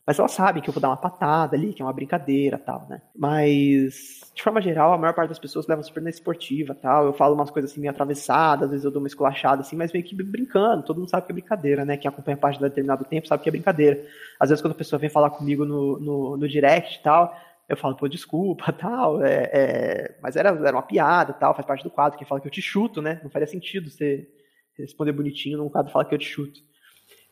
[0.07, 2.87] Mas elas sabem que eu vou dar uma patada ali, que é uma brincadeira tal,
[2.91, 3.01] né?
[3.17, 7.07] Mas, de forma geral, a maior parte das pessoas levam super na esportiva tal.
[7.07, 9.93] Eu falo umas coisas assim meio atravessadas, às vezes eu dou uma esculachada assim, mas
[9.93, 10.83] meio que brincando.
[10.83, 11.97] Todo mundo sabe que é brincadeira, né?
[11.97, 14.05] Quem acompanha a página de determinado tempo sabe que é brincadeira.
[14.39, 17.35] Às vezes quando a pessoa vem falar comigo no, no, no direct tal,
[17.67, 20.19] eu falo, pô, desculpa, tal, é, é...
[20.23, 22.61] mas era, era uma piada, tal, faz parte do quadro, que fala que eu te
[22.61, 23.21] chuto, né?
[23.23, 24.29] Não faria sentido você
[24.77, 26.61] responder bonitinho num quadro fala que eu te chuto.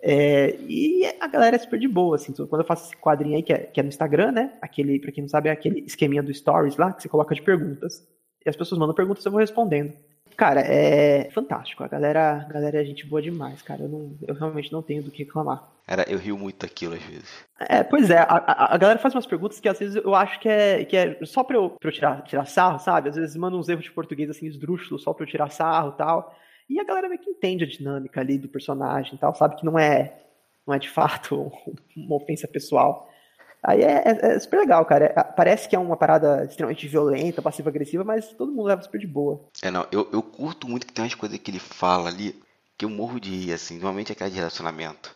[0.05, 2.33] É, e a galera é super de boa, assim.
[2.33, 4.53] Quando eu faço esse quadrinho aí, que é, que é no Instagram, né?
[4.61, 7.43] Aquele, pra quem não sabe, é aquele esqueminha do Stories lá, que você coloca de
[7.43, 8.07] perguntas.
[8.45, 9.93] E as pessoas mandam perguntas e eu vou respondendo.
[10.37, 11.85] Cara, é fantástico.
[11.85, 13.83] A galera, a galera é gente boa demais, cara.
[13.83, 15.69] Eu, não, eu realmente não tenho do que reclamar.
[15.87, 17.45] Era, eu rio muito daquilo às vezes.
[17.61, 18.19] É, pois é.
[18.19, 20.97] A, a, a, galera faz umas perguntas que às vezes eu acho que é, que
[20.97, 23.11] é só pra eu, pra eu tirar, tirar sarro, sabe?
[23.11, 25.99] Às vezes manda uns erros de português assim, esdrúxulos, só pra eu tirar sarro e
[25.99, 26.35] tal.
[26.69, 29.57] E a galera meio que entende a dinâmica ali do personagem e tal, sabe?
[29.57, 30.19] Que não é
[30.67, 31.51] não é de fato
[31.97, 33.09] uma ofensa pessoal.
[33.63, 35.07] Aí é, é, é super legal, cara.
[35.07, 39.07] É, parece que é uma parada extremamente violenta, passiva-agressiva, mas todo mundo leva super de
[39.07, 39.45] boa.
[39.63, 42.35] É, não, eu, eu curto muito que tem umas coisas que ele fala ali
[42.77, 43.75] que eu morro de rir, assim.
[43.75, 45.15] Normalmente é aquela de relacionamento.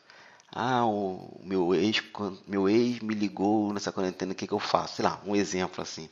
[0.55, 2.03] Ah, o meu ex,
[2.47, 4.97] meu ex me ligou nessa quarentena, o que, que eu faço?
[4.97, 6.09] Sei lá, um exemplo assim.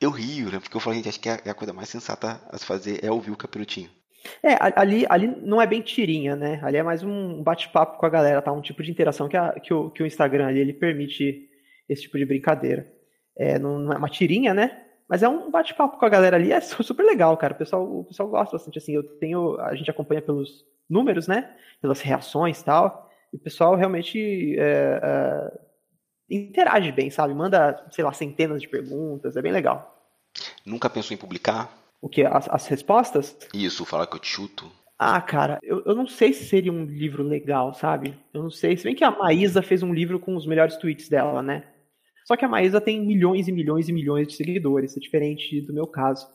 [0.00, 0.58] Eu rio, né?
[0.58, 3.10] Porque eu falo, gente, acho que a, a coisa mais sensata a se fazer é
[3.10, 3.90] ouvir o capirotinho.
[4.42, 6.60] É, ali, ali não é bem tirinha, né?
[6.62, 8.52] Ali é mais um bate-papo com a galera, tá?
[8.52, 11.48] Um tipo de interação que, a, que, o, que o Instagram ali ele permite
[11.88, 12.86] esse tipo de brincadeira.
[13.36, 14.82] É, não é uma tirinha, né?
[15.08, 17.54] Mas é um bate-papo com a galera ali, é super legal, cara.
[17.54, 18.94] O pessoal, o pessoal gosta bastante, assim.
[18.94, 21.54] Eu tenho, a gente acompanha pelos números, né?
[21.80, 23.08] Pelas reações e tal.
[23.32, 25.60] E o pessoal realmente é, é,
[26.30, 27.34] interage bem, sabe?
[27.34, 29.94] Manda, sei lá, centenas de perguntas, é bem legal.
[30.64, 31.70] Nunca pensou em publicar?
[32.00, 32.22] O que?
[32.22, 33.36] As, as respostas?
[33.54, 34.70] Isso, falar que eu te chuto.
[34.98, 38.14] Ah, cara, eu, eu não sei se seria um livro legal, sabe?
[38.32, 38.76] Eu não sei.
[38.76, 41.64] Se bem que a Maísa fez um livro com os melhores tweets dela, né?
[42.24, 45.74] Só que a Maísa tem milhões e milhões e milhões de seguidores, é diferente do
[45.74, 46.26] meu caso.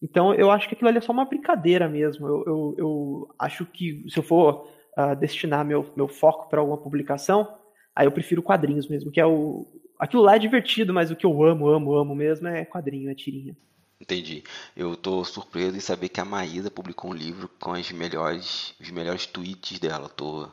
[0.00, 2.26] Então eu acho que aquilo ali é só uma brincadeira mesmo.
[2.26, 6.78] Eu, eu, eu acho que se eu for uh, destinar meu, meu foco para alguma
[6.78, 7.48] publicação,
[7.94, 9.66] aí eu prefiro quadrinhos mesmo, que é o.
[9.98, 13.14] Aquilo lá é divertido, mas o que eu amo, amo, amo mesmo é quadrinho, é
[13.14, 13.56] tirinha.
[14.00, 14.42] Entendi.
[14.76, 18.90] Eu tô surpreso em saber que a Maísa publicou um livro com as melhores, os
[18.90, 20.08] melhores tweets dela.
[20.08, 20.48] Tô...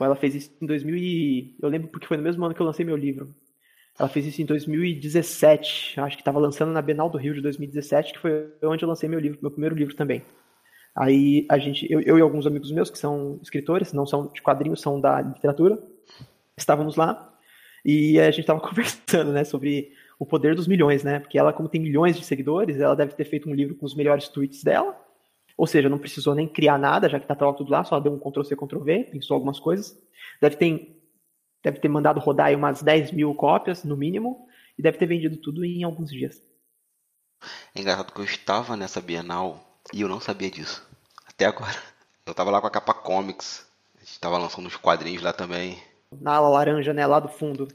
[0.00, 1.56] Ela fez isso em 2000 e...
[1.62, 3.34] Eu lembro porque foi no mesmo ano que eu lancei meu livro.
[3.98, 6.00] Ela fez isso em 2017.
[6.00, 9.08] Acho que estava lançando na Bienal do Rio de 2017, que foi onde eu lancei
[9.08, 10.22] meu livro, meu primeiro livro também.
[10.94, 14.42] Aí a gente, eu, eu e alguns amigos meus que são escritores, não são de
[14.42, 15.82] quadrinhos, são da literatura,
[16.56, 17.32] estávamos lá
[17.84, 19.92] e a gente estava conversando, né, sobre
[20.22, 21.18] o poder dos milhões, né?
[21.18, 23.92] Porque ela, como tem milhões de seguidores, ela deve ter feito um livro com os
[23.92, 24.96] melhores tweets dela.
[25.56, 28.20] Ou seja, não precisou nem criar nada, já que tá tudo lá, só deu um
[28.20, 30.00] Ctrl-C, Ctrl-V, pensou algumas coisas.
[30.40, 31.02] Deve ter,
[31.60, 34.46] deve ter mandado rodar aí umas 10 mil cópias, no mínimo,
[34.78, 36.40] e deve ter vendido tudo em alguns dias.
[37.74, 39.58] É engraçado que eu estava nessa Bienal
[39.92, 40.88] e eu não sabia disso.
[41.26, 41.74] Até agora.
[42.24, 43.66] Eu tava lá com a capa Comics.
[43.96, 45.82] A gente tava lançando uns quadrinhos lá também.
[46.12, 47.04] Na ala laranja, né?
[47.08, 47.66] Lá do fundo.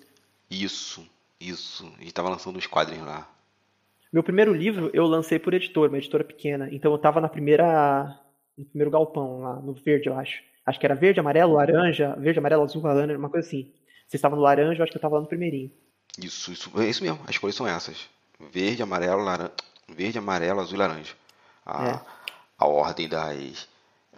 [0.49, 1.05] Isso,
[1.39, 1.85] isso.
[1.97, 3.27] A gente tava lançando uns quadrinhos lá.
[4.11, 6.69] Meu primeiro livro eu lancei por editor, uma editora pequena.
[6.71, 8.19] Então eu tava na primeira.
[8.57, 10.41] No primeiro galpão, lá no verde, eu acho.
[10.65, 13.71] Acho que era verde, amarelo, laranja, verde, amarelo, azul, laranja, uma coisa assim.
[14.07, 15.71] Você estava no laranja, eu acho que eu tava lá no primeirinho.
[16.17, 17.19] Isso, isso, é isso mesmo.
[17.27, 18.09] As cores são essas.
[18.51, 19.51] Verde, amarelo, laranja.
[19.87, 21.13] Verde, amarelo, azul e laranja.
[21.65, 22.01] A, é.
[22.57, 23.67] a ordem das,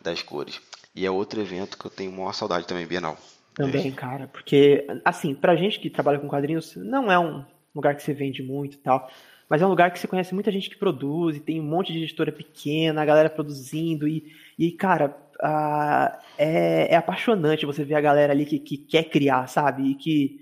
[0.02, 0.62] das cores.
[0.96, 3.18] E é outro evento que eu tenho maior saudade também, Bienal.
[3.66, 7.44] Também, cara, porque, assim, pra gente que trabalha com quadrinhos, não é um
[7.76, 9.10] lugar que se vende muito e tal,
[9.50, 11.92] mas é um lugar que você conhece muita gente que produz, e tem um monte
[11.92, 15.16] de editora pequena, a galera produzindo, e, e cara,
[16.38, 19.92] é, é, apaixonante você ver a galera ali que, que quer criar, sabe?
[19.92, 20.40] E que,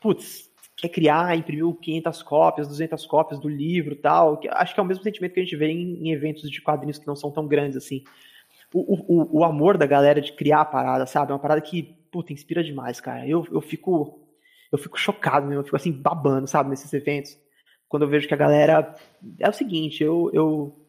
[0.00, 4.38] putz, quer criar, imprimiu 500 cópias, 200 cópias do livro tal.
[4.38, 6.60] Que acho que é o mesmo sentimento que a gente vê em, em eventos de
[6.60, 8.02] quadrinhos que não são tão grandes assim.
[8.72, 11.30] O, o, o, amor da galera de criar a parada, sabe?
[11.30, 13.26] É uma parada que, puta, inspira demais, cara.
[13.28, 14.22] Eu, eu fico
[14.72, 17.36] eu fico chocado mesmo, eu fico assim, babando, sabe, nesses eventos.
[17.86, 18.96] Quando eu vejo que a galera.
[19.38, 20.86] É o seguinte, eu, eu,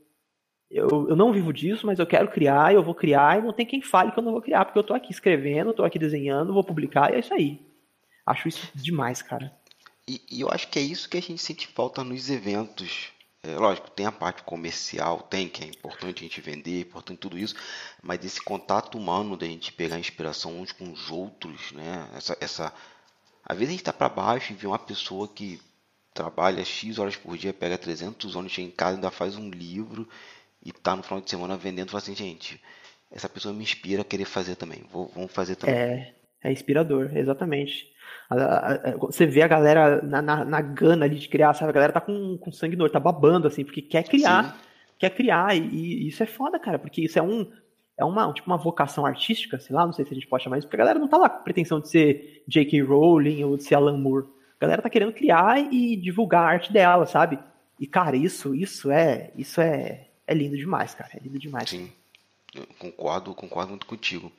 [0.72, 3.66] eu, eu não vivo disso, mas eu quero criar, eu vou criar, e não tem
[3.66, 6.54] quem fale que eu não vou criar, porque eu tô aqui escrevendo, tô aqui desenhando,
[6.54, 7.60] vou publicar, e é isso aí.
[8.26, 9.52] Acho isso demais, cara.
[10.08, 13.12] E, e, eu acho que é isso que a gente sente falta nos eventos.
[13.44, 17.20] É, lógico, tem a parte comercial, tem que é importante a gente vender, é importante
[17.20, 17.56] tudo isso,
[18.02, 22.08] mas esse contato humano da gente pegar inspiração uns com os outros, né?
[22.16, 22.74] Essa, essa...
[23.44, 25.60] Às vezes a gente está para baixo e vê uma pessoa que
[26.14, 30.08] trabalha X horas por dia, pega 300 anos, chega em casa, ainda faz um livro
[30.64, 32.62] e tá no final de semana vendendo, fala assim, gente,
[33.12, 35.76] essa pessoa me inspira a querer fazer também, vou, vamos fazer também.
[35.76, 37.93] É, é inspirador, exatamente.
[39.00, 41.70] Você vê a galera na, na, na, gana ali de criar, sabe?
[41.70, 44.46] A galera tá com, com sangue no olho, tá babando, assim, porque quer criar.
[44.46, 44.60] Sim.
[44.98, 45.56] Quer criar.
[45.56, 47.52] E, e, isso é foda, cara, porque isso é um.
[47.96, 50.58] É uma, tipo, uma vocação artística, sei lá, não sei se a gente pode chamar
[50.58, 52.82] isso, porque a galera não tá lá com pretensão de ser J.K.
[52.82, 54.26] Rowling ou de ser Alan Moore.
[54.60, 57.38] A galera tá querendo criar e divulgar a arte dela, sabe?
[57.80, 59.32] E, cara, isso, isso é.
[59.36, 61.12] Isso é, é lindo demais, cara.
[61.16, 61.70] É lindo demais.
[61.70, 61.92] Sim.
[62.56, 64.32] Eu concordo, concordo muito contigo.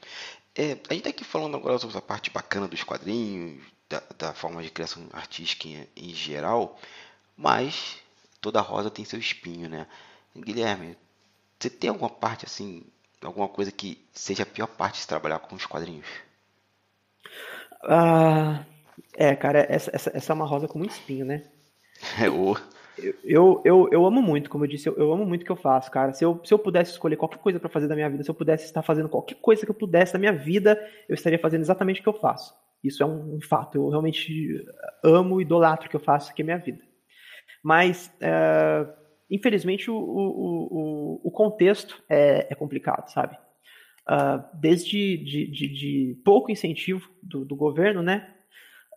[0.56, 4.32] É, a gente está aqui falando agora sobre a parte bacana dos quadrinhos, da, da
[4.32, 6.78] forma de criação artística em, em, geral,
[7.36, 7.98] mas
[8.40, 9.86] toda rosa tem seu espinho, né?
[10.36, 10.96] Guilherme,
[11.58, 12.84] você tem alguma parte assim,
[13.22, 16.06] alguma coisa que seja a pior parte de trabalhar com os quadrinhos?
[17.82, 18.64] Ah,
[19.14, 21.42] é, cara, essa, essa, essa é uma rosa com muito espinho, né?
[22.20, 22.56] É, o...
[23.24, 25.56] Eu, eu, eu amo muito, como eu disse, eu, eu amo muito o que eu
[25.56, 26.12] faço, cara.
[26.12, 28.34] Se eu, se eu pudesse escolher qualquer coisa para fazer da minha vida, se eu
[28.34, 32.00] pudesse estar fazendo qualquer coisa que eu pudesse da minha vida, eu estaria fazendo exatamente
[32.00, 32.54] o que eu faço.
[32.82, 33.76] Isso é um, um fato.
[33.76, 34.62] Eu realmente
[35.02, 36.82] amo e idolatro o que eu faço aqui é minha vida.
[37.62, 38.86] Mas, é,
[39.30, 43.38] infelizmente, o, o, o, contexto é, é complicado, sabe?
[44.06, 48.33] Uh, desde de, de, de pouco incentivo do, do governo, né?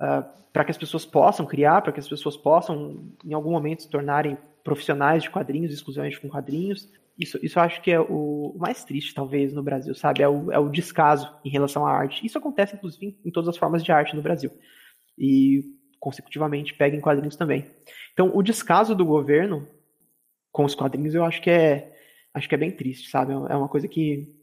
[0.01, 3.51] Uh, ah, para que as pessoas possam criar, para que as pessoas possam, em algum
[3.51, 6.89] momento, se tornarem profissionais de quadrinhos, exclusivamente com quadrinhos.
[7.17, 10.21] Isso, isso eu acho que é o mais triste, talvez, no Brasil, sabe?
[10.21, 12.25] É o, é o descaso em relação à arte.
[12.25, 14.51] Isso acontece, inclusive, em todas as formas de arte no Brasil.
[15.17, 15.63] E,
[15.99, 17.65] consecutivamente, pega em quadrinhos também.
[18.13, 19.67] Então, o descaso do governo
[20.51, 21.95] com os quadrinhos, eu acho que é,
[22.33, 23.31] acho que é bem triste, sabe?
[23.31, 24.35] É uma coisa que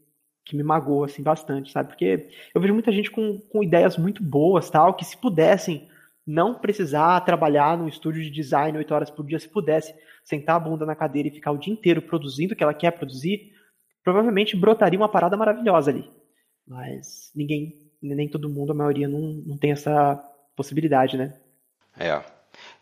[0.45, 1.89] que me magoa assim bastante, sabe?
[1.89, 5.89] Porque eu vejo muita gente com, com ideias muito boas, tal, que se pudessem
[6.25, 9.93] não precisar trabalhar num estúdio de design oito horas por dia, se pudesse
[10.23, 12.91] sentar a bunda na cadeira e ficar o dia inteiro produzindo o que ela quer
[12.91, 13.51] produzir,
[14.03, 16.09] provavelmente brotaria uma parada maravilhosa ali.
[16.67, 20.15] Mas ninguém, nem todo mundo, a maioria não, não tem essa
[20.55, 21.37] possibilidade, né?
[21.97, 22.23] É,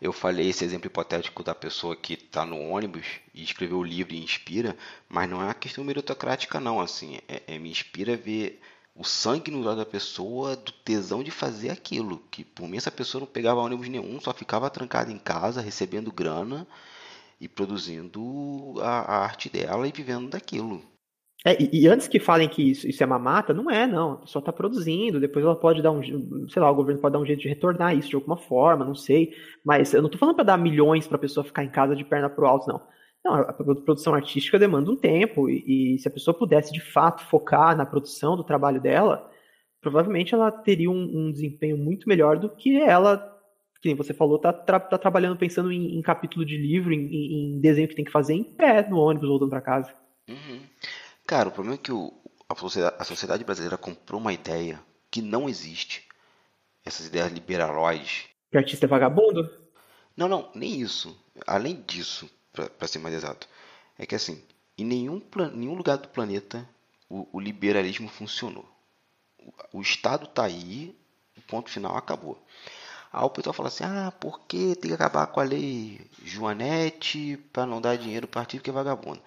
[0.04, 4.12] eu falei esse exemplo hipotético da pessoa que está no ônibus e escreveu o livro
[4.12, 4.76] e inspira,
[5.08, 8.60] mas não é uma questão meritocrática não, assim, é, é me inspira ver
[8.94, 12.90] o sangue no olho da pessoa, do tesão de fazer aquilo, que por mim essa
[12.90, 16.66] pessoa não pegava ônibus nenhum, só ficava trancada em casa, recebendo grana
[17.40, 20.84] e produzindo a, a arte dela e vivendo daquilo.
[21.46, 24.12] É, e, e, antes que falem que isso, isso é mamata, não é, não.
[24.12, 26.02] A pessoa está produzindo, depois ela pode dar um.
[26.48, 28.94] Sei lá, o governo pode dar um jeito de retornar isso de alguma forma, não
[28.94, 29.34] sei.
[29.62, 32.04] Mas eu não estou falando para dar milhões para a pessoa ficar em casa de
[32.04, 32.80] perna pro alto, não.
[33.22, 37.24] Não, a produção artística demanda um tempo, e, e, se a pessoa pudesse de fato
[37.24, 39.30] focar na produção do trabalho dela,
[39.80, 43.32] provavelmente ela teria um, um desempenho muito melhor do que ela
[43.80, 47.54] que nem você falou, tá, tra tá trabalhando pensando em, em, capítulo de livro, em,
[47.54, 49.94] em, desenho que tem que fazer em pé no ônibus voltando para casa.
[50.26, 50.60] Uhum.
[51.26, 52.12] Cara, o problema é que o,
[52.48, 56.06] a, sociedade, a sociedade brasileira comprou uma ideia que não existe.
[56.84, 58.26] Essas ideias liberaloides.
[58.50, 59.50] Que artista é vagabundo?
[60.16, 61.18] Não, não, nem isso.
[61.46, 63.48] Além disso, para ser mais exato,
[63.98, 64.42] é que assim,
[64.76, 65.20] em nenhum,
[65.54, 66.68] nenhum lugar do planeta
[67.08, 68.68] o, o liberalismo funcionou.
[69.38, 70.94] O, o Estado está aí,
[71.36, 72.38] o ponto final acabou.
[73.12, 77.38] Aí o pessoal fala assim: ah, por que tem que acabar com a lei Joanete
[77.52, 79.20] para não dar dinheiro para partido que é vagabundo?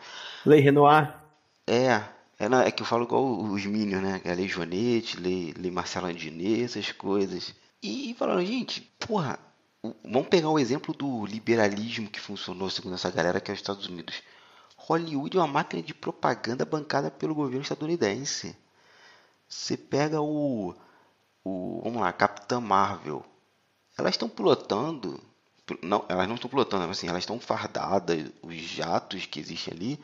[0.45, 1.26] Lei Renoir?
[1.67, 2.01] É,
[2.39, 4.21] é, não, é que eu falo igual os Minions, né?
[4.25, 7.53] A lei Joanete, lei, lei Marcelo Andinet, essas coisas.
[7.83, 9.37] E, e falando, gente, porra,
[10.03, 13.87] vamos pegar o exemplo do liberalismo que funcionou, segundo essa galera, que é os Estados
[13.87, 14.21] Unidos.
[14.77, 18.55] Hollywood é uma máquina de propaganda bancada pelo governo estadunidense.
[19.49, 20.73] Você pega o,
[21.43, 23.25] o vamos lá, Capitã Marvel.
[23.97, 25.19] Elas estão pilotando,
[25.81, 28.31] não, elas não estão pilotando, mas assim, elas estão fardadas.
[28.41, 29.99] Os jatos que existem ali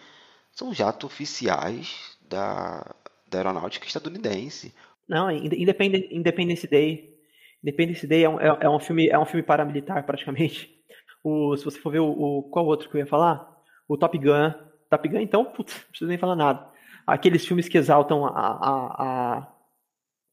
[0.54, 2.95] são jatos oficiais da,
[3.28, 4.74] da aeronáutica estadunidense.
[5.08, 7.14] Não, Independence, Independence Day.
[7.62, 10.70] Independence Day é um, é, é um filme é um filme paramilitar praticamente.
[11.24, 13.49] O, se você for ver o, o, qual outro que eu ia falar,
[13.88, 14.54] o Top Gun.
[14.89, 16.70] Top Gun, então, putz, não precisa nem falar nada.
[17.08, 19.38] Aqueles filmes que exaltam a, a,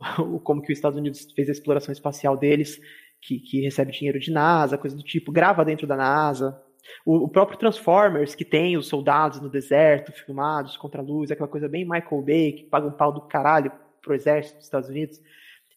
[0.01, 2.81] a, como que os Estados Unidos fez a exploração espacial deles,
[3.21, 6.61] que, que recebe dinheiro de NASA, coisa do tipo, grava dentro da NASA.
[7.05, 11.49] O, o, próprio Transformers, que tem os soldados no deserto, filmados contra a luz, aquela
[11.49, 13.73] coisa bem Michael Bay, que paga um pau do caralho
[14.03, 15.21] pro exército dos Estados Unidos.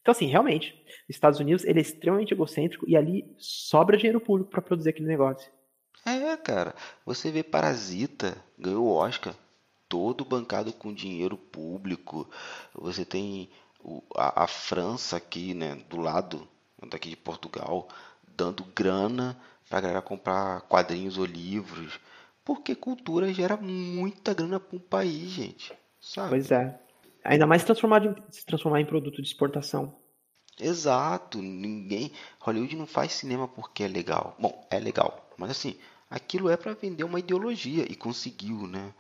[0.02, 0.76] Então, assim, realmente,
[1.10, 5.08] os Estados Unidos ele é extremamente egocêntrico e ali sobra dinheiro público para produzir aquele
[5.08, 5.50] negócio.
[6.06, 6.76] É, cara.
[7.06, 9.34] Você vê Parasita, ganhou o Oscar,
[9.88, 12.30] todo bancado com dinheiro público.
[12.76, 13.50] Você tem
[13.80, 16.48] o, a, a França aqui, né, do lado
[16.90, 17.88] daqui de Portugal,
[18.36, 19.40] dando grana
[19.74, 22.00] para a galera comprar quadrinhos ou livros.
[22.46, 25.74] Porque cultura gera muita grana para um país, gente.
[26.00, 26.30] Sabe?
[26.30, 26.80] Pois é.
[27.24, 29.96] Ainda mais transformar se transformar em produto de exportação.
[30.60, 32.12] Exato, ninguém.
[32.40, 34.36] Hollywood não faz cinema porque é legal.
[34.38, 35.76] Bom, é legal, mas assim,
[36.08, 38.94] aquilo é para vender uma ideologia e conseguiu, né?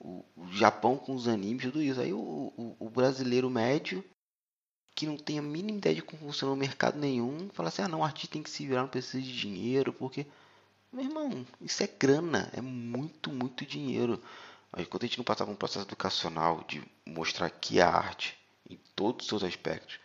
[0.00, 2.00] O, o, Japão com os animes, tudo isso.
[2.00, 4.02] Aí o, o, o, brasileiro médio,
[4.98, 7.86] que não tem a mínima ideia de como funciona o mercado nenhum, fala assim: ah,
[7.86, 10.26] não, o artista tem que se virar, não precisa de dinheiro, porque.
[10.92, 14.20] Meu irmão, isso é grana, é muito, muito dinheiro.
[14.72, 18.36] Mas quando a gente não passar por um processo educacional de mostrar que a arte,
[18.68, 20.00] em todos os seus aspectos,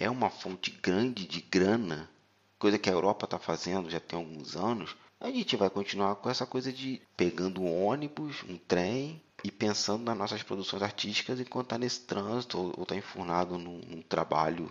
[0.00, 2.10] é uma fonte grande de grana,
[2.58, 6.28] coisa que a Europa está fazendo já tem alguns anos, a gente vai continuar com
[6.28, 11.66] essa coisa de pegando um ônibus, um trem e pensando nas nossas produções artísticas enquanto
[11.66, 14.70] está nesse trânsito ou está enfurnado num, num, trabalho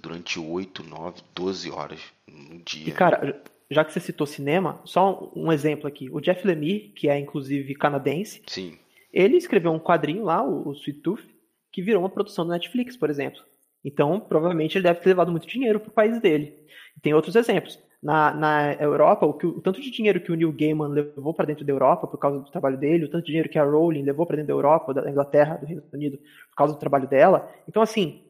[0.00, 2.88] durante 8, 9, 12 horas no dia.
[2.88, 6.08] E cara, já que você citou cinema, só um exemplo aqui.
[6.10, 8.78] O Jeff Lemire, que é inclusive canadense, Sim.
[9.12, 11.24] ele escreveu um quadrinho lá, o, o Sweet Tooth,
[11.72, 13.42] que virou uma produção do Netflix, por exemplo.
[13.84, 16.56] Então, provavelmente, ele deve ter levado muito dinheiro para o país dele.
[16.96, 17.78] E tem outros exemplos.
[18.04, 21.46] Na, na Europa, o, que, o tanto de dinheiro que o Neil Gaiman levou para
[21.46, 24.02] dentro da Europa por causa do trabalho dele, o tanto de dinheiro que a Rowling
[24.02, 26.18] levou para dentro da Europa, da Inglaterra, do Reino Unido,
[26.50, 27.50] por causa do trabalho dela.
[27.66, 28.22] Então, assim,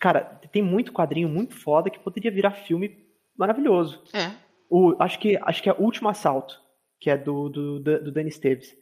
[0.00, 2.98] cara, tem muito quadrinho muito foda que poderia virar filme
[3.38, 4.02] maravilhoso.
[4.12, 4.32] É.
[4.68, 6.60] O, acho, que, acho que é o Último Assalto,
[6.98, 8.74] que é do, do, do Danny Esteves.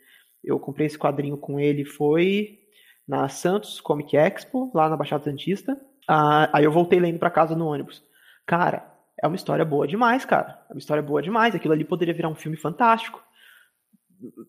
[0.43, 2.61] Eu comprei esse quadrinho com ele, foi
[3.07, 5.79] na Santos Comic Expo, lá na Baixada Santista.
[6.09, 8.03] Ah, aí eu voltei lendo para casa no ônibus.
[8.47, 8.94] Cara,
[9.25, 10.61] é uma história boa demais, cara.
[10.69, 11.55] É uma história boa demais.
[11.55, 13.25] Aquilo ali poderia virar um filme fantástico.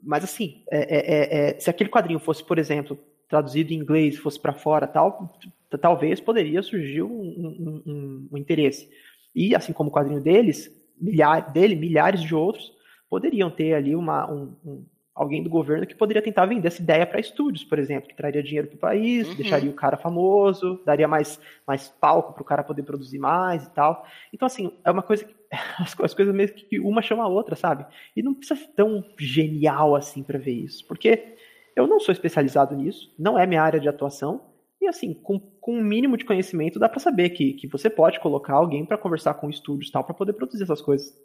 [0.03, 2.99] Mas assim, é, é, é, é se aquele quadrinho fosse, por exemplo,
[3.29, 5.39] traduzido em inglês, fosse para fora, tal,
[5.79, 8.89] talvez poderia surgir um, um, um, um, interesse.
[9.33, 10.69] E assim como o quadrinho deles,
[10.99, 12.69] milhares, dele, milhares de outros
[13.09, 14.85] poderiam ter ali uma, um,
[15.15, 18.43] alguém do governo que poderia tentar vender essa ideia para estúdios, por exemplo, que traria
[18.43, 19.35] dinheiro para o país, uhum.
[19.35, 23.69] deixaria o cara famoso, daria mais, mais palco para o cara poder produzir mais e
[23.71, 24.05] tal.
[24.33, 25.33] Então, assim, é uma coisa que
[25.79, 27.85] as, as coisas meio que uma chama a outra, sabe?
[28.13, 31.35] E não precisa ser tão genial assim para ver isso, porque
[31.75, 34.41] eu não sou especializado nisso, não é minha área de atuação,
[34.81, 38.19] e assim, com, com um mínimo de conhecimento dá para saber que, que você pode
[38.19, 41.17] colocar alguém para conversar com estúdios tal para poder produzir essas coisas.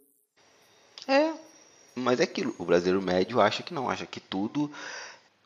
[1.08, 1.32] É,
[1.94, 4.70] mas é aquilo, o brasileiro médio acha que não, acha que tudo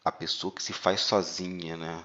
[0.04, 2.04] a pessoa que se faz sozinha, né?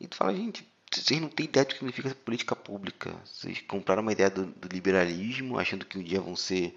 [0.00, 3.14] E tu fala, gente, vocês não têm ideia do que significa política pública.
[3.24, 6.74] Vocês compraram uma ideia do, do, liberalismo, achando que um dia vão ser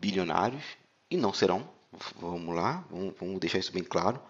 [0.00, 0.64] bilionários,
[1.10, 1.68] e não serão.
[2.16, 4.20] Vamos lá, vamos, vamos deixar isso bem claro.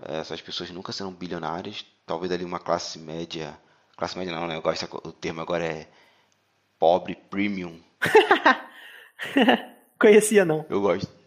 [0.00, 1.84] Essas pessoas nunca serão bilionárias.
[2.06, 3.58] Talvez ali uma classe média.
[3.96, 4.56] Classe média não, né?
[4.56, 5.88] Eu gosto, o termo agora é
[6.78, 7.80] pobre premium
[9.98, 10.64] Conhecia, não.
[10.70, 11.17] Eu gosto.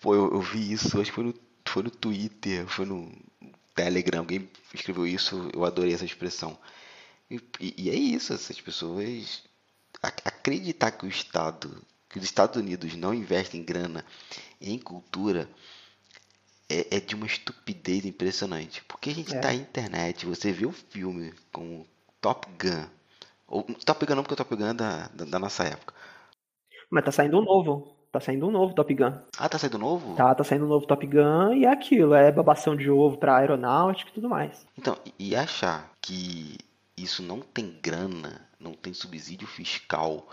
[0.00, 3.12] Pô, eu, eu, vi isso, acho que foi no, foi no Twitter, foi no
[3.74, 6.58] Telegram, alguém escreveu isso, eu adorei essa expressão.
[7.30, 9.42] E, e é isso, essas pessoas
[10.02, 14.04] acreditar que o Estado, que os Estados Unidos não investem grana
[14.60, 15.48] em cultura
[16.68, 18.82] é, é de uma estupidez impressionante.
[18.84, 19.40] Porque a gente é.
[19.40, 21.84] tá na internet, você vê o filme com
[22.20, 22.88] Top Gun.
[23.46, 25.94] Ou, Top Gun não, porque o Top Gun é da, da, da nossa época.
[26.90, 27.95] Mas tá saindo um novo.
[28.16, 29.12] Tá saindo um novo Top Gun.
[29.38, 30.16] Ah, tá saindo novo?
[30.16, 33.36] Tá, tá saindo um novo Top Gun e é aquilo, é babação de ovo pra
[33.36, 34.66] aeronáutica e tudo mais.
[34.78, 36.56] Então, e achar que
[36.96, 40.26] isso não tem grana, não tem subsídio fiscal,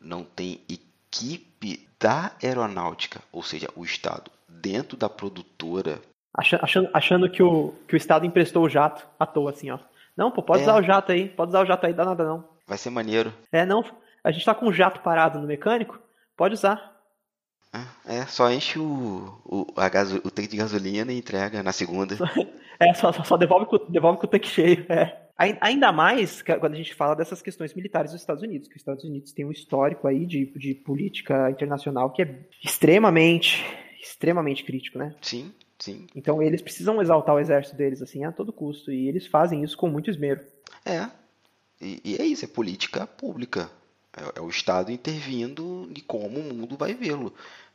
[0.00, 6.00] não tem equipe da aeronáutica, ou seja, o Estado, dentro da produtora.
[6.34, 9.78] Achando, achando que, o, que o Estado emprestou o jato à toa, assim, ó.
[10.16, 10.62] Não, pô, pode é.
[10.62, 12.48] usar o jato aí, pode usar o jato aí, dá nada não.
[12.66, 13.34] Vai ser maneiro.
[13.52, 13.84] É, não,
[14.24, 16.00] a gente tá com o jato parado no mecânico,
[16.34, 16.96] pode usar.
[18.06, 22.16] É, só enche o, o, a gaso, o tanque de gasolina e entrega na segunda.
[22.80, 24.86] É, só, só devolve, com, devolve com o tanque cheio.
[24.88, 25.28] É.
[25.60, 29.02] Ainda mais quando a gente fala dessas questões militares dos Estados Unidos, que os Estados
[29.04, 33.64] Unidos têm um histórico aí de, de política internacional que é extremamente,
[34.00, 35.14] extremamente crítico, né?
[35.20, 36.06] Sim, sim.
[36.14, 39.76] Então eles precisam exaltar o exército deles assim a todo custo e eles fazem isso
[39.76, 40.40] com muito esmero.
[40.84, 41.08] É,
[41.80, 43.70] e, e é isso, é política pública.
[44.18, 47.32] É, é o Estado intervindo de como o mundo vai vê-lo.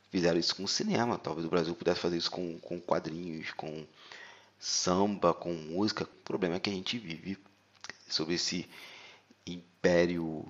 [0.09, 3.85] Fizeram isso com o cinema, talvez o Brasil pudesse fazer isso com, com quadrinhos, com
[4.59, 6.03] samba, com música.
[6.03, 7.37] O problema é que a gente vive
[8.07, 8.69] sobre esse
[9.45, 10.45] império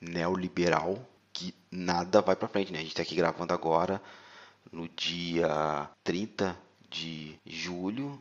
[0.00, 0.98] neoliberal
[1.32, 2.78] que nada vai para frente, né?
[2.78, 4.00] A gente está aqui gravando agora
[4.72, 6.56] no dia 30
[6.88, 8.20] de julho.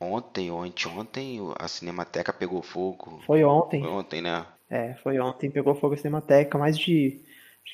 [0.00, 3.22] Ontem ou anteontem a Cinemateca pegou fogo.
[3.24, 3.80] Foi ontem.
[3.80, 4.44] Foi ontem, né?
[4.72, 6.56] É, foi ontem, pegou fogo a Cinemateca.
[6.56, 7.20] Mais de,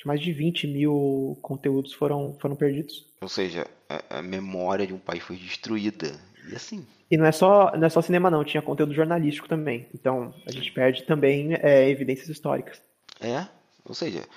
[0.05, 3.05] mais de 20 mil conteúdos foram, foram perdidos.
[3.21, 6.19] Ou seja, a, a memória de um país foi destruída.
[6.51, 9.87] E assim, e não é só não é só cinema não, tinha conteúdo jornalístico também.
[9.93, 12.81] Então a gente perde também é, evidências históricas.
[13.21, 13.47] É,
[13.85, 14.27] ou seja,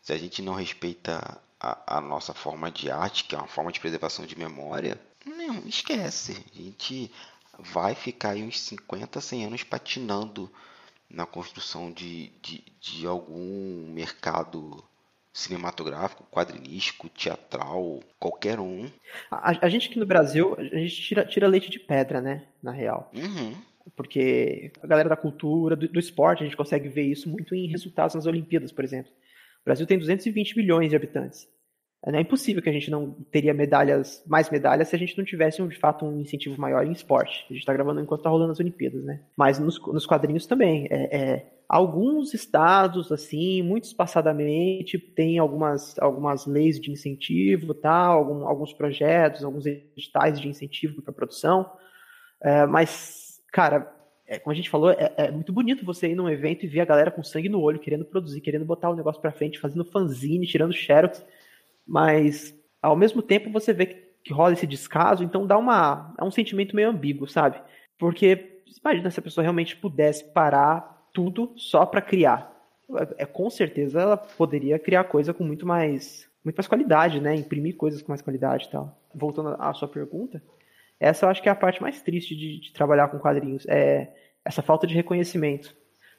[0.00, 3.70] se a gente não respeita a, a, nossa forma de arte, que é uma forma
[3.70, 6.42] de preservação de memória, não, esquece.
[6.54, 7.12] A gente
[7.58, 10.50] vai ficar aí uns 50, 100 anos patinando
[11.10, 14.84] na construção de, de, de algum mercado
[15.32, 18.90] cinematográfico, quadrinístico, teatral, qualquer um.
[19.30, 22.44] A, a, gente aqui no Brasil, a gente tira, tira leite de pedra, né?
[22.62, 23.10] Na real.
[23.14, 23.54] Uhum.
[23.96, 27.68] Porque a galera da cultura, do, do, esporte, a gente consegue ver isso muito em
[27.68, 29.12] resultados nas Olimpíadas, por exemplo.
[29.62, 31.48] O Brasil tem 220 milhões de habitantes.
[32.06, 35.60] É impossível que a gente não teria medalhas, mais medalhas, se a gente não tivesse,
[35.66, 37.44] de fato, um incentivo maior em esporte.
[37.50, 39.20] A gente está gravando enquanto está rolando as Olimpíadas, né?
[39.36, 40.86] Mas nos, nos quadrinhos também.
[40.90, 48.06] É, é, alguns estados, assim, muito espaçadamente, têm algumas, algumas leis de incentivo, tá?
[48.06, 51.68] Algum, alguns projetos, alguns editais de incentivo para produção.
[52.40, 53.92] É, mas, cara,
[54.24, 56.80] é, como a gente falou, é, é, muito bonito você ir num evento e ver
[56.80, 59.84] a galera com sangue no olho, querendo produzir, querendo botar o negócio para frente, fazendo
[59.84, 61.26] fanzine, tirando xerox
[61.88, 66.22] mas ao mesmo tempo você vê que, que rola esse descaso, então dá uma, é
[66.22, 67.60] um sentimento meio ambíguo, sabe?
[67.98, 72.54] Porque imagina se a pessoa realmente pudesse parar tudo só para criar.
[73.16, 77.34] É, com certeza ela poderia criar coisa com muito mais, muito mais qualidade, né?
[77.34, 78.98] Imprimir coisas com mais qualidade e tal.
[79.14, 80.42] Voltando à sua pergunta,
[81.00, 84.12] essa eu acho que é a parte mais triste de, de trabalhar com quadrinhos, é
[84.44, 85.74] essa falta de reconhecimento.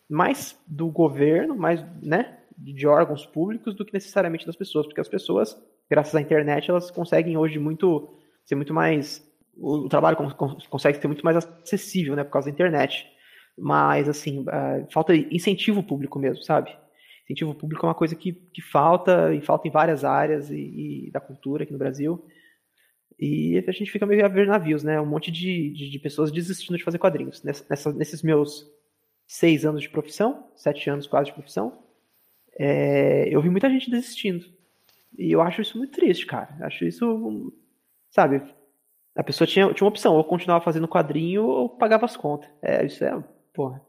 [0.10, 2.39] Mais do governo, mais, né?
[2.60, 5.58] De órgãos públicos do que necessariamente das pessoas, porque as pessoas,
[5.90, 8.14] graças à internet, elas conseguem hoje muito
[8.46, 9.26] ser muito mais
[9.56, 10.18] o, trabalho
[10.70, 13.06] consegue ser muito mais acessível, né, por causa da internet.
[13.58, 16.76] Mas assim, uh, falta incentivo público mesmo, sabe?
[17.26, 21.12] Incentivo público é uma coisa que, que falta e falta em várias áreas e, e
[21.12, 22.26] da cultura aqui no Brasil.
[23.20, 25.00] E a gente fica meio a ver navios, né?
[25.00, 27.44] Um monte de, de, de pessoas desistindo de fazer quadrinhos.
[27.44, 28.66] Nessa, nesses meus
[29.28, 31.84] seis anos de profissão, sete anos quase de profissão,
[32.60, 34.46] é, eu vi muita gente desistindo.
[35.18, 36.58] E eu acho isso muito triste, cara.
[36.62, 37.54] Acho isso,
[38.12, 38.44] sabe?
[39.16, 42.50] A pessoa tinha, tinha uma opção, ou continuava fazendo quadrinho ou pagava as contas.
[42.62, 43.24] É, isso é,
[43.54, 43.82] porra,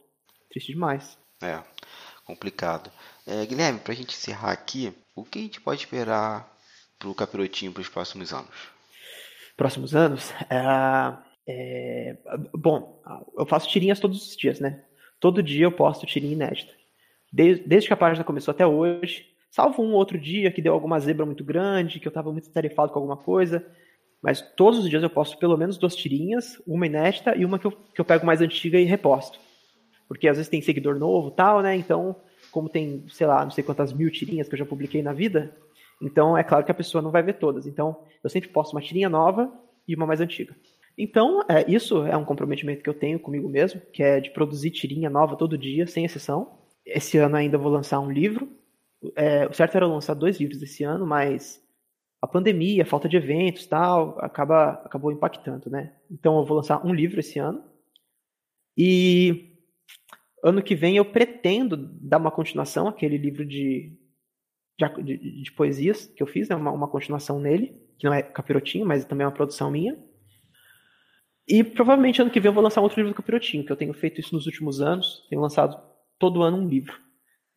[0.48, 1.18] triste demais.
[1.42, 1.58] É,
[2.24, 2.90] complicado.
[3.26, 6.48] É, Guilherme, pra gente encerrar aqui, o que a gente pode esperar
[6.98, 8.70] pro Capirotinho para os próximos anos?
[9.56, 10.32] Próximos anos?
[10.48, 11.16] É,
[11.48, 12.16] é,
[12.54, 13.02] bom,
[13.36, 14.84] eu faço tirinhas todos os dias, né?
[15.18, 16.79] Todo dia eu posto tirinha inédita
[17.32, 20.98] desde, desde que a página começou até hoje, salvo um outro dia que deu alguma
[20.98, 23.64] zebra muito grande, que eu estava muito tarefado com alguma coisa,
[24.22, 27.66] mas todos os dias eu posto pelo menos duas tirinhas, uma inédita e uma que
[27.66, 29.38] eu, que eu pego mais antiga e reposto.
[30.06, 31.76] Porque às vezes tem seguidor novo tal, né?
[31.76, 32.16] Então
[32.50, 35.54] como tem, sei lá, não sei quantas mil tirinhas que eu já publiquei na vida,
[36.02, 37.66] então é claro que a pessoa não vai ver todas.
[37.66, 39.52] Então eu sempre posto uma tirinha nova
[39.86, 40.54] e uma mais antiga.
[40.96, 44.70] Então, é, isso é um comprometimento que eu tenho comigo mesmo, que é de produzir
[44.70, 46.59] tirinha nova todo dia, sem exceção.
[46.84, 48.50] Esse ano ainda vou lançar um livro.
[49.16, 51.62] É, o certo era lançar dois livros esse ano, mas
[52.20, 55.94] a pandemia, a falta de eventos tal, acaba, acabou impactando, né?
[56.10, 57.64] Então eu vou lançar um livro esse ano.
[58.76, 59.56] E
[60.44, 63.96] ano que vem eu pretendo dar uma continuação àquele livro de,
[64.78, 66.56] de, de, de poesias que eu fiz, né?
[66.56, 69.98] Uma, uma, continuação nele, que não é capirotinho, mas também é uma produção minha.
[71.48, 73.92] E provavelmente ano que vem eu vou lançar outro livro do capirotinho, que eu tenho
[73.94, 75.80] feito isso nos últimos anos, tenho lançado
[76.20, 76.96] todo ano um livro.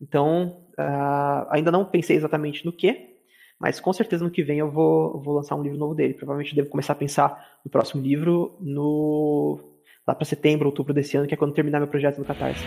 [0.02, 3.14] Então, uh, ainda não pensei exatamente no que,
[3.60, 6.16] mas com certeza no que vem eu vou, vou lançar um livro novo dele.
[6.16, 9.70] Provavelmente devo começar a pensar no próximo livro no
[10.08, 12.64] lá para setembro, outubro desse ano, que é quando terminar meu projeto no Catarse.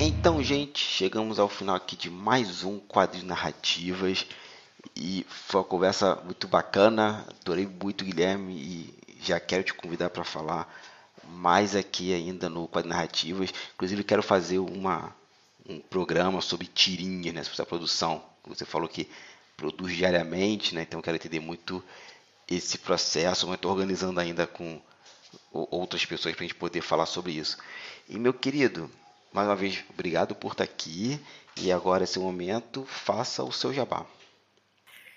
[0.00, 4.26] Então, gente, chegamos ao final aqui de mais um quadro de narrativas
[4.96, 7.26] e foi uma conversa muito bacana.
[7.40, 10.72] Adorei muito, Guilherme, e já quero te convidar para falar
[11.28, 13.52] mais aqui ainda no quadro narrativas.
[13.74, 15.14] Inclusive, quero fazer uma
[15.68, 18.24] um programa sobre tirinha, né, sobre a produção.
[18.46, 19.06] Você falou que
[19.56, 21.84] produz diariamente, né, então quero entender muito
[22.48, 24.80] esse processo, mas estou organizando ainda com
[25.52, 27.58] outras pessoas para a gente poder falar sobre isso.
[28.08, 28.90] E meu querido,
[29.30, 31.20] mais uma vez, obrigado por estar aqui.
[31.56, 34.06] E agora, esse momento, faça o seu jabá.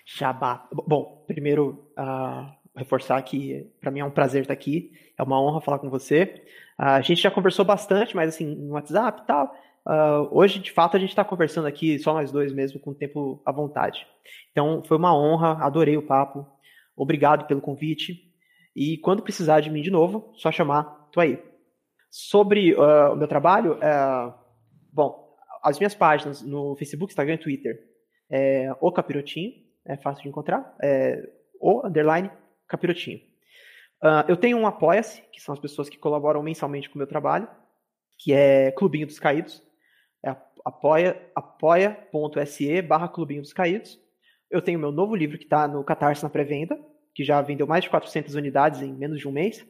[0.06, 0.68] Jabá.
[0.72, 4.92] Bom, primeiro, uh, reforçar que para mim é um prazer estar aqui.
[5.18, 6.42] É uma honra falar com você.
[6.78, 9.54] Uh, a gente já conversou bastante, mas assim, no WhatsApp e tal.
[9.86, 12.94] Uh, hoje, de fato, a gente está conversando aqui, só nós dois mesmo, com o
[12.94, 14.06] tempo à vontade.
[14.50, 16.46] Então, foi uma honra, adorei o papo.
[16.96, 18.30] Obrigado pelo convite.
[18.74, 21.42] E quando precisar de mim de novo, só chamar, tô aí.
[22.10, 24.32] Sobre uh, o meu trabalho, uh,
[24.92, 27.78] bom, as minhas páginas no Facebook, Instagram e Twitter
[28.30, 29.52] é o Capirotinho,
[29.84, 31.22] é fácil de encontrar, é
[31.60, 32.30] o underline
[32.68, 33.18] Capirotinho.
[34.02, 37.06] Uh, eu tenho um Apoia-se, que são as pessoas que colaboram mensalmente com o meu
[37.06, 37.48] trabalho,
[38.18, 39.62] que é Clubinho dos Caídos
[40.24, 40.30] é
[40.64, 43.98] apoia.se apoia barra Clubinho dos Caídos.
[44.48, 46.78] Eu tenho meu novo livro que está no Catarse na pré-venda,
[47.14, 49.66] que já vendeu mais de 400 unidades em menos de um mês,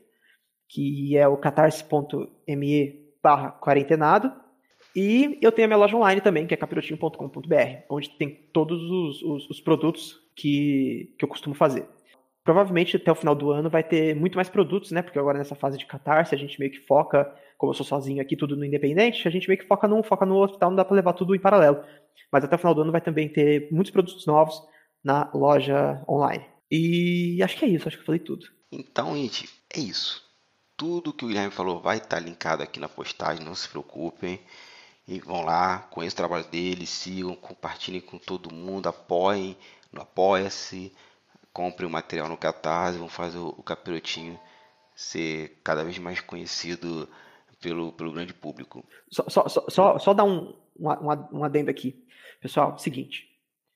[0.69, 4.33] que é o catarse.me barra quarentenado.
[4.95, 9.23] E eu tenho a minha loja online também, que é capirotinho.com.br, onde tem todos os,
[9.23, 11.89] os, os produtos que, que eu costumo fazer.
[12.45, 15.01] Provavelmente até o final do ano vai ter muito mais produtos, né?
[15.01, 17.33] Porque agora nessa fase de catarse a gente meio que foca
[17.63, 20.27] como eu sou sozinho aqui, tudo no independente, a gente meio que foca num, foca
[20.27, 21.81] no outro, tal, não dá para levar tudo em paralelo.
[22.33, 24.61] Mas até o final do ano vai também ter muitos produtos novos
[25.05, 26.45] na loja online.
[26.69, 28.45] E acho que é isso, acho que eu falei tudo.
[28.73, 30.25] Então, gente, é isso.
[30.77, 34.41] Tudo que o Guilherme falou vai estar linkado aqui na postagem, não se preocupem.
[35.07, 39.57] E vão lá, conheçam o trabalho dele, sigam, compartilhem com todo mundo, apoiem
[39.93, 40.93] no Apoia-se,
[41.53, 44.39] comprem o material no Catarse, vão fazer o Capirotinho
[44.95, 47.09] ser cada vez mais conhecido
[47.61, 48.85] pelo, pelo grande público.
[49.11, 52.05] Só, só, só, só dar um, um, adendo aqui.
[52.41, 53.29] Pessoal, seguinte.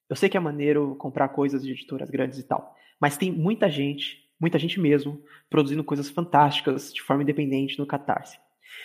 [0.09, 3.69] Eu sei que é maneiro comprar coisas de editoras grandes e tal, mas tem muita
[3.69, 8.39] gente, muita gente mesmo, produzindo coisas fantásticas de forma independente no Catarse.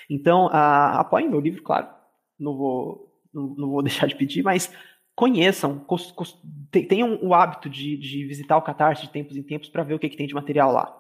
[0.10, 1.88] Então, uh, apoiem meu livro, claro.
[2.42, 4.74] Não vou, não, não vou deixar de pedir, mas
[5.16, 5.86] conheçam,
[6.90, 10.00] tenham o hábito de, de visitar o Catarse de tempos em tempos para ver o
[10.00, 10.98] que, que tem de material lá.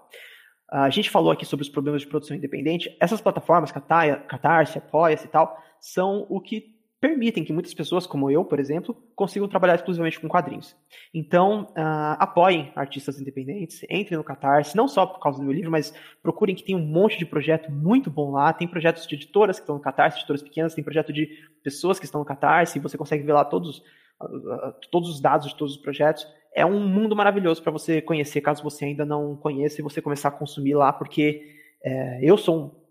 [0.72, 2.95] A gente falou aqui sobre os problemas de produção independente.
[2.99, 6.70] Essas plataformas, Catarse, Apoia-se e tal, são o que
[7.01, 10.75] permitem que muitas pessoas, como eu, por exemplo, consigam trabalhar exclusivamente com quadrinhos.
[11.11, 15.71] Então, uh, apoiem artistas independentes, entrem no Catarse, não só por causa do meu livro,
[15.71, 15.91] mas
[16.21, 18.53] procurem que tem um monte de projeto muito bom lá.
[18.53, 21.27] Tem projetos de editoras que estão no Catarse, editoras pequenas, tem projeto de
[21.63, 23.79] pessoas que estão no Catarse, e você consegue ver lá todos,
[24.21, 28.41] uh, todos os dados de todos os projetos é um mundo maravilhoso para você conhecer,
[28.41, 31.41] caso você ainda não conheça, e você começar a consumir lá, porque
[31.83, 32.85] é, eu sou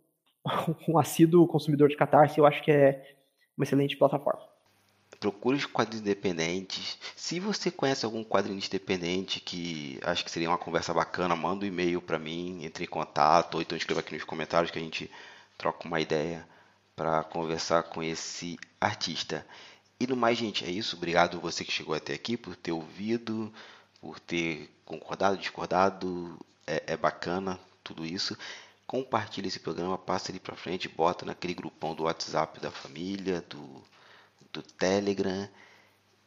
[0.47, 3.20] um, um assíduo consumidor de Catarse, eu acho que é
[3.61, 4.41] uma excelente plataforma.
[5.19, 6.97] Procure os quadrinhos independentes.
[7.15, 11.69] Se você conhece algum quadrinho independente que acho que seria uma conversa bacana, manda um
[11.69, 15.11] e-mail para mim, entre em contato, ou então escreva aqui nos comentários que a gente
[15.59, 16.49] troca uma ideia
[16.97, 19.47] para conversar com esse artista.
[19.99, 20.97] E no mais, gente, é isso.
[20.97, 23.53] Obrigado você que chegou até aqui por ter ouvido,
[24.01, 26.39] por ter concordado, discordado.
[26.67, 28.35] É, é bacana tudo isso
[28.91, 33.81] compartilha esse programa, passa ele para frente, bota naquele grupão do WhatsApp da família, do,
[34.53, 35.49] do Telegram.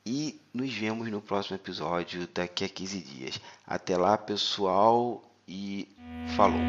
[0.06, 3.42] E nos vemos no próximo episódio daqui a 15 dias.
[3.68, 5.94] Até lá, pessoal, e
[6.38, 6.62] falou!